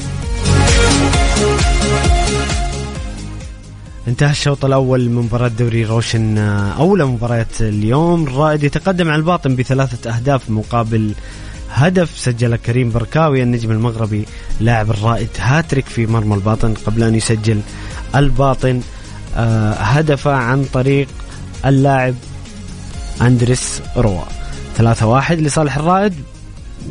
انتهى 4.07 4.31
الشوط 4.31 4.65
الأول 4.65 5.09
من 5.09 5.21
مباراة 5.21 5.47
دوري 5.47 5.85
روشن 5.85 6.37
آه، 6.37 6.73
أولى 6.73 7.05
مباريات 7.05 7.61
اليوم. 7.61 8.23
الرائد 8.23 8.63
يتقدم 8.63 9.07
على 9.07 9.15
الباطن 9.15 9.55
بثلاثة 9.55 10.15
أهداف 10.15 10.49
مقابل 10.49 11.13
هدف 11.71 12.09
سجل 12.17 12.55
كريم 12.55 12.91
بركاوي 12.91 13.43
النجم 13.43 13.71
المغربي 13.71 14.25
لاعب 14.59 14.89
الرائد 14.89 15.29
هاتريك 15.39 15.85
في 15.85 16.05
مرمى 16.05 16.35
الباطن 16.35 16.73
قبل 16.73 17.03
أن 17.03 17.15
يسجل 17.15 17.61
الباطن. 18.15 18.81
آه، 19.35 19.73
هدفه 19.73 20.33
عن 20.33 20.65
طريق 20.73 21.07
اللاعب 21.65 22.15
أندريس 23.21 23.81
روا 23.97 24.38
ثلاثة 24.80 25.05
واحد 25.07 25.41
لصالح 25.41 25.77
الرائد. 25.77 26.13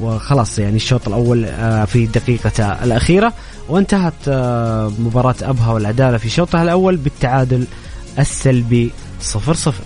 وخلاص 0.01 0.59
يعني 0.59 0.77
الشوط 0.77 1.09
الأول 1.09 1.45
آه، 1.45 1.85
في 1.85 2.05
الدقيقة 2.05 2.85
الأخيرة. 2.85 3.33
وانتهت 3.69 4.13
آه، 4.29 4.93
مباراة 4.99 5.35
أبها 5.43 5.73
والعدالة 5.73 6.19
في 6.19 6.29
شوطها 6.29 6.63
الأول 6.63 6.97
بالتعادل 6.97 7.67
السلبي 8.19 8.91
صفر 9.21 9.55
صفر. 9.55 9.85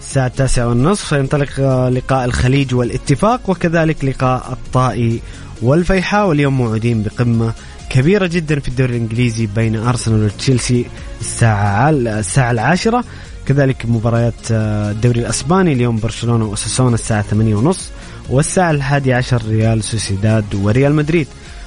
الساعة 0.00 0.26
التاسعة 0.26 0.68
والنصف 0.68 1.08
سينطلق 1.08 1.48
آه، 1.58 1.88
لقاء 1.88 2.24
الخليج 2.24 2.74
والاتفاق 2.74 3.50
وكذلك 3.50 4.04
لقاء 4.04 4.52
الطائي 4.52 5.20
والفيحاء 5.62 6.28
واليوم 6.28 6.58
موعودين 6.58 7.02
بقمة 7.02 7.52
كبيرة 7.90 8.26
جدا 8.26 8.60
في 8.60 8.68
الدوري 8.68 8.96
الإنجليزي 8.96 9.46
بين 9.46 9.76
أرسنال 9.76 10.24
وتشيلسي 10.24 10.86
الساعة 11.20 11.90
الساعة 11.90 12.50
العاشرة. 12.50 13.04
كذلك 13.46 13.86
مباريات 13.86 14.34
آه، 14.52 14.90
الدوري 14.90 15.20
الأسباني 15.20 15.72
اليوم 15.72 15.98
برشلونة 15.98 16.44
وأساسونا 16.44 16.94
الساعة 16.94 17.22
ثمانية 17.22 17.54
ونص 17.54 17.88
والساعة 18.28 18.70
الحادية 18.70 19.14
عشر 19.14 19.42
ريال 19.48 19.84
سوسيداد 19.84 20.54
وريال 20.54 20.94
مدريد. 20.94 21.26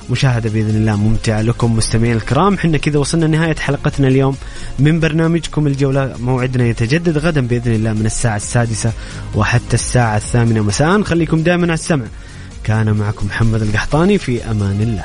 مشاهدة 0.10 0.50
بإذن 0.50 0.76
الله 0.76 0.96
ممتعة 0.96 1.42
لكم 1.42 1.76
مستمعين 1.76 2.16
الكرام. 2.16 2.58
حنا 2.58 2.78
كذا 2.78 3.00
وصلنا 3.00 3.28
نهاية 3.28 3.56
حلقتنا 3.56 4.08
اليوم. 4.08 4.38
من 4.80 5.00
برنامجكم 5.00 5.68
الجولة 5.68 6.16
موعدنا 6.20 6.66
يتجدد 6.66 7.18
غدا 7.18 7.42
بإذن 7.42 7.74
الله 7.74 7.94
من 7.94 8.06
الساعة 8.06 8.36
السادسة 8.36 8.92
وحتى 9.36 9.74
الساعة 9.74 10.18
الثامنة. 10.18 10.62
مساء. 10.62 11.02
خليكم 11.02 11.44
دائما 11.44 11.64
على 11.64 11.74
السمع. 11.74 12.06
كان 12.64 12.94
معكم 12.94 13.26
محمد 13.26 13.62
القحطاني. 13.62 14.18
في 14.18 14.52
أمان 14.52 14.82
الله. 14.82 15.04